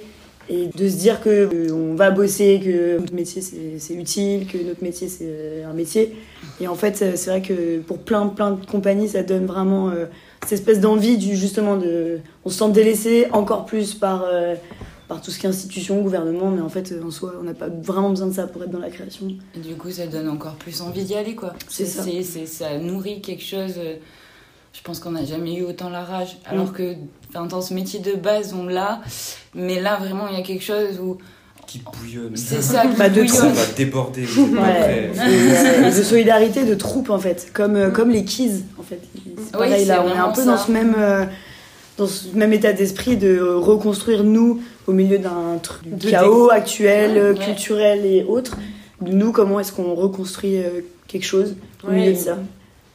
et 0.50 0.66
de 0.66 0.88
se 0.88 0.96
dire 0.96 1.20
que 1.20 1.28
euh, 1.30 1.72
on 1.72 1.94
va 1.94 2.10
bosser, 2.10 2.60
que 2.62 2.98
notre 2.98 3.14
métier 3.14 3.40
c'est 3.40 3.78
c'est 3.78 3.94
utile, 3.94 4.46
que 4.46 4.58
notre 4.58 4.82
métier 4.82 5.08
c'est 5.08 5.24
euh, 5.26 5.70
un 5.70 5.72
métier. 5.72 6.16
Et 6.60 6.66
en 6.66 6.74
fait, 6.74 6.96
c'est 6.96 7.30
vrai 7.30 7.40
que 7.40 7.78
pour 7.78 7.98
plein 7.98 8.26
plein 8.26 8.50
de 8.52 8.66
compagnies, 8.66 9.08
ça 9.08 9.22
donne 9.22 9.46
vraiment 9.46 9.90
euh, 9.90 10.06
cette 10.42 10.52
espèce 10.52 10.80
d'envie 10.80 11.18
du 11.18 11.36
justement 11.36 11.76
de, 11.76 12.18
on 12.44 12.50
se 12.50 12.58
sent 12.58 12.70
délaissé 12.72 13.26
encore 13.32 13.64
plus 13.64 13.94
par 13.94 14.24
euh, 14.24 14.54
par 15.10 15.20
tout 15.20 15.32
ce 15.32 15.40
qui 15.40 15.46
est 15.46 15.48
institution, 15.48 16.00
gouvernement, 16.02 16.50
mais 16.50 16.60
en 16.62 16.68
fait, 16.68 16.92
euh, 16.92 17.02
en 17.04 17.10
soi, 17.10 17.34
on 17.40 17.42
n'a 17.42 17.52
pas 17.52 17.66
vraiment 17.68 18.10
besoin 18.10 18.28
de 18.28 18.32
ça 18.32 18.46
pour 18.46 18.62
être 18.62 18.70
dans 18.70 18.78
la 18.78 18.90
création. 18.90 19.26
Et 19.56 19.58
du 19.58 19.74
coup, 19.74 19.90
ça 19.90 20.06
donne 20.06 20.28
encore 20.28 20.54
plus 20.54 20.80
envie 20.80 21.02
d'y 21.02 21.16
aller, 21.16 21.34
quoi. 21.34 21.52
C'est 21.68 21.84
ça. 21.84 22.04
c'est- 22.04 22.22
c'est- 22.22 22.46
ça 22.46 22.78
nourrit 22.78 23.20
quelque 23.20 23.42
chose. 23.44 23.74
euh, 23.78 23.96
Je 24.72 24.82
pense 24.82 25.00
qu'on 25.00 25.10
n'a 25.10 25.24
jamais 25.24 25.56
eu 25.56 25.64
autant 25.64 25.90
la 25.90 26.04
rage. 26.04 26.38
Alors 26.46 26.68
Mm. 26.68 26.72
que 26.72 26.94
enfin, 27.34 27.44
dans 27.46 27.60
ce 27.60 27.74
métier 27.74 27.98
de 27.98 28.12
base, 28.12 28.54
on 28.54 28.66
l'a. 28.66 29.00
Mais 29.52 29.80
là, 29.80 29.96
vraiment, 29.96 30.28
il 30.28 30.38
y 30.38 30.40
a 30.40 30.44
quelque 30.44 30.62
chose 30.62 31.00
où. 31.02 31.18
Qui 31.66 31.80
bouillonne. 31.80 32.36
C'est 32.36 32.62
ça, 32.72 32.82
qui 32.86 32.96
Bah, 32.96 33.08
de 33.08 33.14
bouillonne. 33.22 33.36
Ça 33.36 33.48
va 33.48 33.66
déborder. 33.76 34.22
Ouais, 34.22 35.10
euh, 35.18 35.90
de 35.98 36.02
solidarité, 36.04 36.64
de 36.64 36.76
troupe 36.76 37.10
en 37.10 37.18
fait, 37.18 37.50
comme, 37.52 37.74
euh, 37.74 37.90
comme 37.90 38.10
les 38.10 38.24
Kids 38.24 38.62
en 38.78 38.84
fait. 38.84 39.00
C'est 39.12 39.20
Oui, 39.26 39.50
pareil 39.52 39.80
c'est 39.80 39.86
là, 39.86 40.04
on 40.06 40.14
est 40.14 40.18
un 40.18 40.28
peu 40.28 40.42
ça. 40.42 40.52
dans 40.52 40.56
ce 40.56 40.70
même 40.70 40.94
euh, 40.96 41.24
dans 41.98 42.06
ce 42.06 42.28
même 42.34 42.52
état 42.52 42.72
d'esprit 42.72 43.16
de 43.16 43.40
reconstruire 43.40 44.22
nous 44.22 44.62
au 44.90 44.92
milieu 44.92 45.18
d'un 45.18 45.58
chaos 46.10 46.50
actuel, 46.50 47.16
euh, 47.16 47.32
Ouais. 47.34 47.44
culturel 47.44 48.04
et 48.04 48.24
autres. 48.24 48.56
Nous, 49.00 49.32
comment 49.32 49.60
est-ce 49.60 49.72
qu'on 49.72 49.94
reconstruit 49.94 50.58
euh, 50.58 50.80
quelque 51.08 51.24
chose 51.24 51.54
au 51.84 51.88
Ouais, 51.88 51.94
milieu 51.96 52.12
de 52.12 52.16
ça 52.18 52.38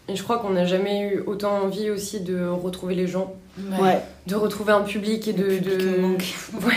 Et 0.07 0.15
je 0.15 0.21
crois 0.23 0.37
qu'on 0.39 0.51
n'a 0.51 0.65
jamais 0.65 0.99
eu 1.01 1.23
autant 1.25 1.63
envie 1.63 1.89
aussi 1.89 2.19
de 2.19 2.45
retrouver 2.47 2.93
les 2.95 3.07
gens. 3.07 3.33
Ouais. 3.57 3.81
Ouais. 3.81 4.01
De 4.27 4.35
retrouver 4.35 4.73
un 4.73 4.81
public 4.81 5.27
et 5.27 5.33
de. 5.33 5.57
de... 5.57 6.01
Ouais. 6.65 6.73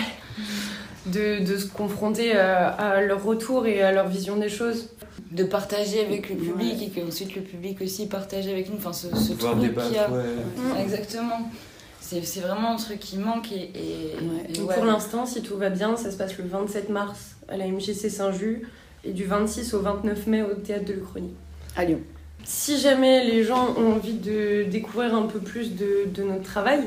De, 1.07 1.42
de 1.42 1.57
se 1.57 1.66
confronter 1.66 2.37
à, 2.37 2.68
à 2.68 3.00
leur 3.00 3.24
retour 3.24 3.66
et 3.66 3.81
à 3.83 3.92
leur 3.92 4.09
vision 4.09 4.37
des 4.37 4.48
choses. 4.50 4.90
De 5.33 5.42
partager 5.44 6.00
avec 6.04 6.28
le 6.31 6.37
public 6.37 6.83
et 6.83 6.88
qu'ensuite 7.00 7.35
le 7.35 7.42
public 7.42 7.81
aussi 7.83 8.07
partage 8.07 8.46
avec 8.46 8.70
nous. 8.70 8.76
Enfin, 8.76 8.92
ce, 8.92 9.09
ce 9.16 9.33
truc 9.33 9.59
débattre, 9.59 9.88
qu'il 9.88 9.96
y 9.96 9.98
a. 9.98 10.09
ouais. 10.11 10.83
Exactement. 10.83 11.50
C'est 12.00 12.24
c'est 12.24 12.40
vraiment 12.40 12.72
un 12.72 12.76
truc 12.76 13.00
qui 13.00 13.18
manque 13.18 13.52
et. 13.52 13.70
et- 13.74 14.16
et 14.48 14.52
Donc 14.58 14.68
ouais. 14.70 14.74
Pour 14.74 14.84
l'instant, 14.84 15.26
si 15.26 15.42
tout 15.42 15.56
va 15.56 15.68
bien, 15.70 15.96
ça 15.96 16.11
se 16.11 16.16
passe 16.16 16.37
le 16.38 16.44
27 16.46 16.88
mars 16.90 17.37
à 17.48 17.56
la 17.56 17.66
MJC 17.66 18.08
Saint-Just 18.11 18.62
et 19.04 19.12
du 19.12 19.24
26 19.24 19.74
au 19.74 19.80
29 19.80 20.26
mai 20.26 20.42
au 20.42 20.54
Théâtre 20.54 20.87
de 20.87 20.92
l'Uchronie. 20.94 21.34
À 21.76 21.84
Lyon. 21.84 22.00
Si 22.44 22.78
jamais 22.78 23.24
les 23.24 23.44
gens 23.44 23.74
ont 23.76 23.92
envie 23.92 24.14
de 24.14 24.64
découvrir 24.70 25.14
un 25.14 25.22
peu 25.26 25.38
plus 25.38 25.74
de, 25.74 26.06
de 26.14 26.22
notre 26.22 26.44
travail, 26.44 26.80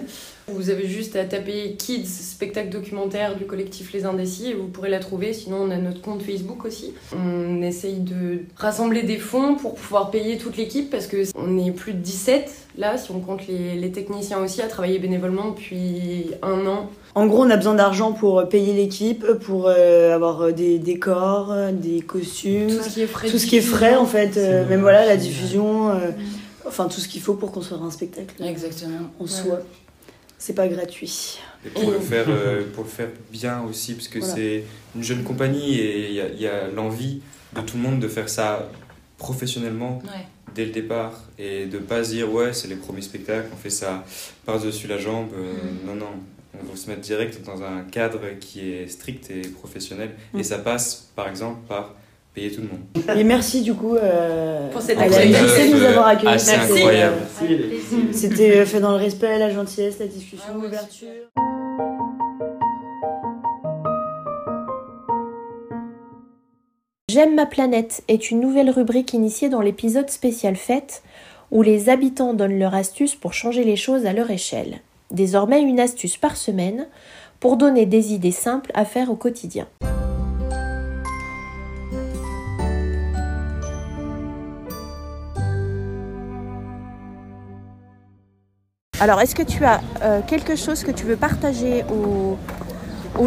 vous 0.53 0.69
avez 0.69 0.87
juste 0.87 1.15
à 1.15 1.25
taper 1.25 1.75
Kids, 1.77 2.05
spectacle 2.05 2.69
documentaire 2.69 3.37
du 3.37 3.45
collectif 3.45 3.93
Les 3.93 4.05
Indécis 4.05 4.51
et 4.51 4.53
vous 4.53 4.67
pourrez 4.67 4.89
la 4.89 4.99
trouver. 4.99 5.33
Sinon, 5.33 5.57
on 5.61 5.71
a 5.71 5.77
notre 5.77 6.01
compte 6.01 6.21
Facebook 6.21 6.65
aussi. 6.65 6.93
On 7.15 7.61
essaye 7.61 7.99
de 7.99 8.39
rassembler 8.55 9.03
des 9.03 9.17
fonds 9.17 9.55
pour 9.55 9.75
pouvoir 9.75 10.11
payer 10.11 10.37
toute 10.37 10.57
l'équipe 10.57 10.89
parce 10.89 11.07
que 11.07 11.23
on 11.35 11.57
est 11.57 11.71
plus 11.71 11.93
de 11.93 11.99
17 11.99 12.51
là, 12.77 12.97
si 12.97 13.11
on 13.11 13.19
compte 13.19 13.47
les, 13.47 13.75
les 13.75 13.91
techniciens 13.91 14.41
aussi, 14.41 14.61
à 14.61 14.67
travailler 14.67 14.99
bénévolement 14.99 15.49
depuis 15.49 16.31
un 16.41 16.65
an. 16.65 16.89
En 17.15 17.27
gros, 17.27 17.43
on 17.43 17.49
a 17.49 17.57
besoin 17.57 17.75
d'argent 17.75 18.13
pour 18.13 18.47
payer 18.47 18.73
l'équipe, 18.73 19.25
pour 19.43 19.67
euh, 19.67 20.15
avoir 20.15 20.41
euh, 20.41 20.51
des 20.51 20.79
décors, 20.79 21.53
des 21.73 21.99
costumes, 22.01 22.69
Tout 22.69 22.83
ce 22.83 22.89
qui 22.89 23.01
est 23.01 23.07
frais 23.07 23.29
tout 23.29 23.37
ce 23.37 23.45
qui 23.47 23.57
est 23.57 23.61
frais 23.61 23.95
en 23.95 24.05
fait, 24.05 24.37
euh, 24.37 24.67
même 24.67 24.81
voilà 24.81 25.05
la 25.05 25.17
diffusion, 25.17 25.89
euh, 25.89 26.11
enfin 26.65 26.87
tout 26.87 26.99
ce 26.99 27.07
qu'il 27.07 27.21
faut 27.21 27.33
pour 27.33 27.51
construire 27.51 27.83
un 27.83 27.91
spectacle. 27.91 28.41
Exactement. 28.43 29.09
En 29.19 29.27
soi, 29.27 29.59
c'est 30.41 30.53
pas 30.55 30.67
gratuit. 30.67 31.39
Et 31.65 31.69
pour 31.69 31.91
le 31.91 31.99
faire, 31.99 32.25
euh, 32.27 32.63
pour 32.73 32.83
le 32.83 32.89
faire 32.89 33.09
bien 33.31 33.61
aussi, 33.61 33.93
parce 33.93 34.07
que 34.07 34.17
Voilà. 34.19 34.33
c'est 34.35 34.63
une 34.95 35.03
jeune 35.03 35.23
compagnie 35.23 35.75
et 35.79 36.09
il 36.09 36.15
y 36.15 36.21
a, 36.21 36.27
il 36.29 36.41
y 36.41 36.47
a 36.47 36.67
l'envie 36.69 37.21
de 37.55 37.61
tout 37.61 37.77
le 37.77 37.83
monde 37.83 37.99
de 37.99 38.07
faire 38.07 38.27
ça 38.27 38.69
professionnellement 39.19 40.01
Ouais. 40.05 40.25
dès 40.55 40.65
le 40.65 40.71
départ 40.71 41.13
et 41.37 41.65
de 41.67 41.77
pas 41.77 42.03
se 42.03 42.11
dire 42.11 42.31
ouais 42.33 42.53
c'est 42.53 42.67
les 42.67 42.75
premiers 42.75 43.01
spectacles, 43.03 43.49
on 43.53 43.57
fait 43.57 43.69
ça 43.69 44.03
par-dessus 44.45 44.87
la 44.87 44.97
jambe. 44.97 45.29
Euh, 45.35 45.53
Mm. 45.53 45.85
Non, 45.87 45.95
non, 45.95 46.11
on 46.59 46.63
veut 46.65 46.75
se 46.75 46.89
mettre 46.89 47.01
direct 47.01 47.43
dans 47.45 47.61
un 47.63 47.83
cadre 47.83 48.21
qui 48.39 48.71
est 48.73 48.87
strict 48.87 49.29
et 49.29 49.41
professionnel 49.41 50.11
Mm. 50.33 50.39
et 50.39 50.43
ça 50.43 50.57
passe 50.57 51.11
par 51.15 51.27
exemple 51.29 51.59
par 51.67 51.93
payer 52.33 52.51
tout 52.51 52.61
le 52.61 52.67
monde. 52.67 53.17
Et 53.19 53.23
merci 53.23 53.61
du 53.61 53.73
coup 53.73 53.95
euh, 53.95 54.69
Pour 54.71 54.81
cette 54.81 54.97
à 54.97 55.07
la 55.07 55.15
accueil. 55.17 55.31
MJC 55.31 55.71
de 55.71 55.77
nous 55.77 55.83
avoir 55.85 56.07
accueillis. 56.07 56.33
Assez 56.33 56.51
C'était, 56.51 56.73
incroyable. 56.73 57.15
euh, 57.43 57.67
C'était 58.13 58.65
fait 58.65 58.79
dans 58.79 58.91
le 58.91 58.97
respect, 58.97 59.37
la 59.37 59.49
gentillesse, 59.51 59.99
la 59.99 60.07
discussion, 60.07 60.53
l'ouverture. 60.61 61.07
J'aime 67.09 67.35
ma 67.35 67.45
planète 67.45 68.03
est 68.07 68.31
une 68.31 68.39
nouvelle 68.39 68.69
rubrique 68.69 69.13
initiée 69.13 69.49
dans 69.49 69.61
l'épisode 69.61 70.09
spécial 70.09 70.55
fête 70.55 71.03
où 71.51 71.61
les 71.61 71.89
habitants 71.89 72.33
donnent 72.33 72.57
leur 72.57 72.73
astuce 72.73 73.15
pour 73.15 73.33
changer 73.33 73.65
les 73.65 73.75
choses 73.75 74.05
à 74.05 74.13
leur 74.13 74.31
échelle. 74.31 74.79
Désormais 75.11 75.61
une 75.61 75.81
astuce 75.81 76.15
par 76.15 76.37
semaine 76.37 76.87
pour 77.41 77.57
donner 77.57 77.85
des 77.85 78.13
idées 78.13 78.31
simples 78.31 78.71
à 78.73 78.85
faire 78.85 79.11
au 79.11 79.15
quotidien. 79.15 79.67
Alors, 89.01 89.19
est-ce 89.19 89.33
que 89.33 89.41
tu 89.41 89.65
as 89.65 89.81
euh, 90.03 90.19
quelque 90.27 90.55
chose 90.55 90.83
que 90.83 90.91
tu 90.91 91.05
veux 91.07 91.15
partager 91.15 91.83
aux, 91.89 92.37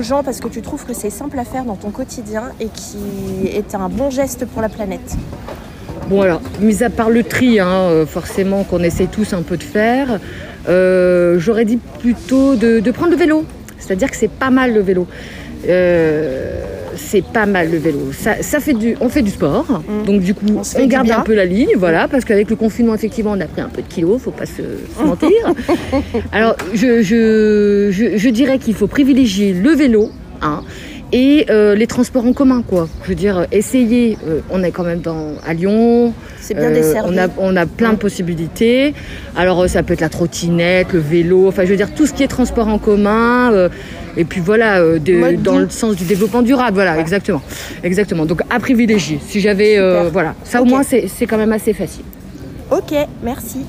gens 0.02 0.22
parce 0.22 0.38
que 0.38 0.46
tu 0.46 0.62
trouves 0.62 0.86
que 0.86 0.94
c'est 0.94 1.10
simple 1.10 1.36
à 1.36 1.44
faire 1.44 1.64
dans 1.64 1.74
ton 1.74 1.90
quotidien 1.90 2.52
et 2.60 2.66
qui 2.66 3.48
est 3.48 3.74
un 3.74 3.88
bon 3.88 4.08
geste 4.08 4.44
pour 4.46 4.62
la 4.62 4.68
planète? 4.68 5.16
Bon 6.08 6.22
alors, 6.22 6.40
mis 6.60 6.84
à 6.84 6.90
part 6.90 7.10
le 7.10 7.24
tri, 7.24 7.58
hein, 7.58 7.66
euh, 7.66 8.06
forcément 8.06 8.62
qu'on 8.62 8.84
essaie 8.84 9.06
tous 9.06 9.32
un 9.32 9.42
peu 9.42 9.56
de 9.56 9.64
faire, 9.64 10.20
euh, 10.68 11.40
j'aurais 11.40 11.64
dit 11.64 11.80
plutôt 11.98 12.54
de, 12.54 12.78
prendre 12.92 13.10
le 13.10 13.16
vélo. 13.16 13.44
C'est-à-dire 13.76 14.08
que 14.12 14.16
c'est 14.16 14.30
pas 14.30 14.50
mal 14.50 14.74
le 14.74 14.80
vélo. 14.80 15.08
C'est 16.96 17.24
pas 17.24 17.46
mal 17.46 17.70
le 17.70 17.78
vélo. 17.78 18.10
Ça, 18.12 18.42
ça 18.42 18.60
fait 18.60 18.74
du, 18.74 18.96
on 19.00 19.08
fait 19.08 19.22
du 19.22 19.30
sport, 19.30 19.82
donc 20.06 20.20
du 20.20 20.34
coup 20.34 20.46
on, 20.48 20.86
garde 20.86 21.10
un 21.10 21.20
peu 21.20 21.34
la 21.34 21.44
ligne, 21.44 21.72
voilà, 21.76 22.08
parce 22.08 22.24
qu'avec 22.24 22.50
le 22.50 22.56
confinement 22.56 22.94
effectivement 22.94 23.32
on 23.32 23.40
a 23.40 23.46
pris 23.46 23.60
un 23.60 23.68
peu 23.68 23.82
de 23.82 23.88
kilos, 23.88 24.20
faut 24.20 24.30
pas 24.30 24.46
se, 24.46 24.62
se 24.96 25.02
mentir. 25.04 25.30
Alors 26.32 26.56
je, 26.72 27.02
je, 27.02 27.90
je, 27.90 28.16
je 28.16 28.28
dirais 28.28 28.58
qu'il 28.58 28.74
faut 28.74 28.86
privilégier 28.86 29.52
le 29.52 29.70
vélo, 29.70 30.10
hein, 30.42 30.62
et 31.12 31.46
euh, 31.48 31.76
les 31.76 31.86
transports 31.86 32.26
en 32.26 32.32
commun 32.32 32.62
quoi. 32.66 32.88
Je 33.04 33.10
veux 33.10 33.14
dire 33.14 33.46
essayer. 33.52 34.18
euh, 34.26 34.40
on 34.50 34.62
est 34.62 34.72
quand 34.72 34.82
même 34.82 35.00
dans 35.00 35.34
à 35.46 35.54
Lyon. 35.54 36.12
C'est 36.40 36.54
bien 36.54 36.70
desservi. 36.72 37.14
On 37.14 37.18
a 37.18 37.28
on 37.38 37.56
a 37.56 37.66
plein 37.66 37.92
de 37.92 37.98
possibilités. 37.98 38.94
Alors 39.36 39.62
euh, 39.62 39.68
ça 39.68 39.82
peut 39.82 39.92
être 39.94 40.00
la 40.00 40.08
trottinette, 40.08 40.92
le 40.92 40.98
vélo, 40.98 41.46
enfin 41.48 41.64
je 41.64 41.70
veux 41.70 41.76
dire 41.76 41.94
tout 41.94 42.06
ce 42.06 42.12
qui 42.12 42.22
est 42.24 42.28
transport 42.28 42.66
en 42.68 42.78
commun. 42.78 43.68
Et 44.16 44.24
puis 44.24 44.40
voilà, 44.40 44.80
euh, 44.80 44.98
de- 44.98 45.36
dans 45.36 45.58
le 45.58 45.68
sens 45.68 45.96
du 45.96 46.04
développement 46.04 46.42
durable, 46.42 46.74
voilà, 46.74 46.98
exactement, 46.98 47.42
exactement. 47.82 48.26
Donc 48.26 48.40
à 48.50 48.58
privilégier. 48.60 49.18
Si 49.26 49.40
j'avais, 49.40 49.78
euh, 49.78 50.08
voilà, 50.12 50.34
ça 50.44 50.60
au 50.62 50.64
moins 50.64 50.82
c'est 50.82 51.08
c'est 51.08 51.26
quand 51.26 51.38
même 51.38 51.52
assez 51.52 51.72
facile. 51.72 52.04
Ok, 52.70 52.92
merci. 53.22 53.60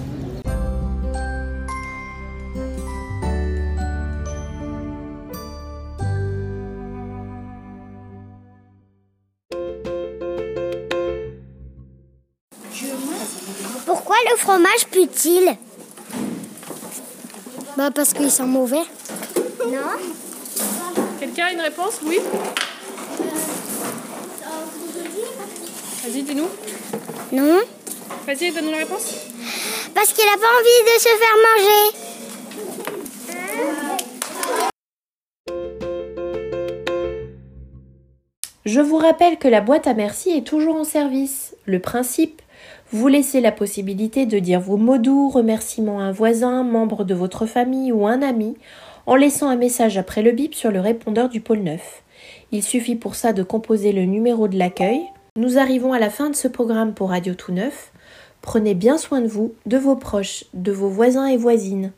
Pourquoi 13.85 14.15
le 14.31 14.37
fromage 14.37 14.85
pue-t-il? 14.91 15.55
Bah 17.77 17.89
parce 17.93 18.13
qu'ils 18.13 18.31
sont 18.31 18.47
mauvais. 18.47 18.83
Non 19.65 19.79
Quelqu'un 21.35 21.49
a 21.49 21.53
une 21.53 21.61
réponse? 21.61 21.99
Oui 22.05 22.17
Vas-y, 26.03 26.23
dis-nous. 26.23 26.47
Non 27.33 27.59
Vas-y, 28.25 28.53
donne-nous 28.53 28.71
la 28.71 28.77
réponse. 28.77 29.15
Parce 29.93 30.13
qu'il 30.13 30.23
n'a 30.23 30.37
pas 30.37 30.47
envie 30.47 30.81
de 30.85 30.97
se 30.97 31.09
faire 31.09 31.35
manger. 31.43 31.91
Je 38.63 38.79
vous 38.79 38.97
rappelle 38.97 39.37
que 39.37 39.49
la 39.49 39.59
boîte 39.59 39.87
à 39.87 39.93
merci 39.93 40.29
est 40.29 40.47
toujours 40.47 40.77
en 40.77 40.85
service. 40.85 41.57
Le 41.65 41.79
principe, 41.79 42.41
vous 42.93 43.09
laissez 43.09 43.41
la 43.41 43.51
possibilité 43.51 44.25
de 44.25 44.39
dire 44.39 44.61
vos 44.61 44.77
mots 44.77 44.99
doux, 44.99 45.27
remerciements 45.27 45.99
à 45.99 46.03
un 46.03 46.11
voisin, 46.13 46.63
membre 46.63 47.03
de 47.03 47.13
votre 47.13 47.45
famille 47.45 47.91
ou 47.91 48.07
un 48.07 48.21
ami, 48.21 48.55
en 49.05 49.15
laissant 49.15 49.49
un 49.49 49.55
message 49.55 49.97
après 49.97 50.21
le 50.21 50.31
bip 50.31 50.55
sur 50.55 50.71
le 50.71 50.79
répondeur 50.79 51.29
du 51.29 51.41
pôle 51.41 51.59
9. 51.59 52.03
Il 52.51 52.63
suffit 52.63 52.95
pour 52.95 53.15
ça 53.15 53.33
de 53.33 53.43
composer 53.43 53.91
le 53.91 54.05
numéro 54.05 54.47
de 54.47 54.57
l'accueil. 54.57 55.01
Nous 55.35 55.57
arrivons 55.57 55.93
à 55.93 55.99
la 55.99 56.09
fin 56.09 56.29
de 56.29 56.35
ce 56.35 56.47
programme 56.47 56.93
pour 56.93 57.09
Radio 57.09 57.33
Tout 57.33 57.51
Neuf. 57.51 57.91
Prenez 58.41 58.73
bien 58.73 58.97
soin 58.97 59.21
de 59.21 59.27
vous, 59.27 59.53
de 59.65 59.77
vos 59.77 59.95
proches, 59.95 60.45
de 60.53 60.71
vos 60.71 60.89
voisins 60.89 61.27
et 61.27 61.37
voisines. 61.37 61.91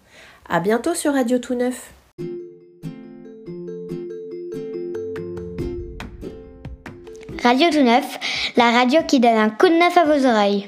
À 0.49 0.59
bientôt 0.59 0.95
sur 0.95 1.13
Radio 1.13 1.39
Tout 1.39 1.55
Neuf. 1.55 1.91
Radio 7.43 7.69
Tout 7.71 7.83
Neuf, 7.83 8.19
la 8.57 8.71
radio 8.71 9.01
qui 9.07 9.19
donne 9.19 9.37
un 9.37 9.49
coup 9.49 9.67
de 9.67 9.73
neuf 9.73 9.95
à 9.97 10.05
vos 10.05 10.25
oreilles. 10.25 10.67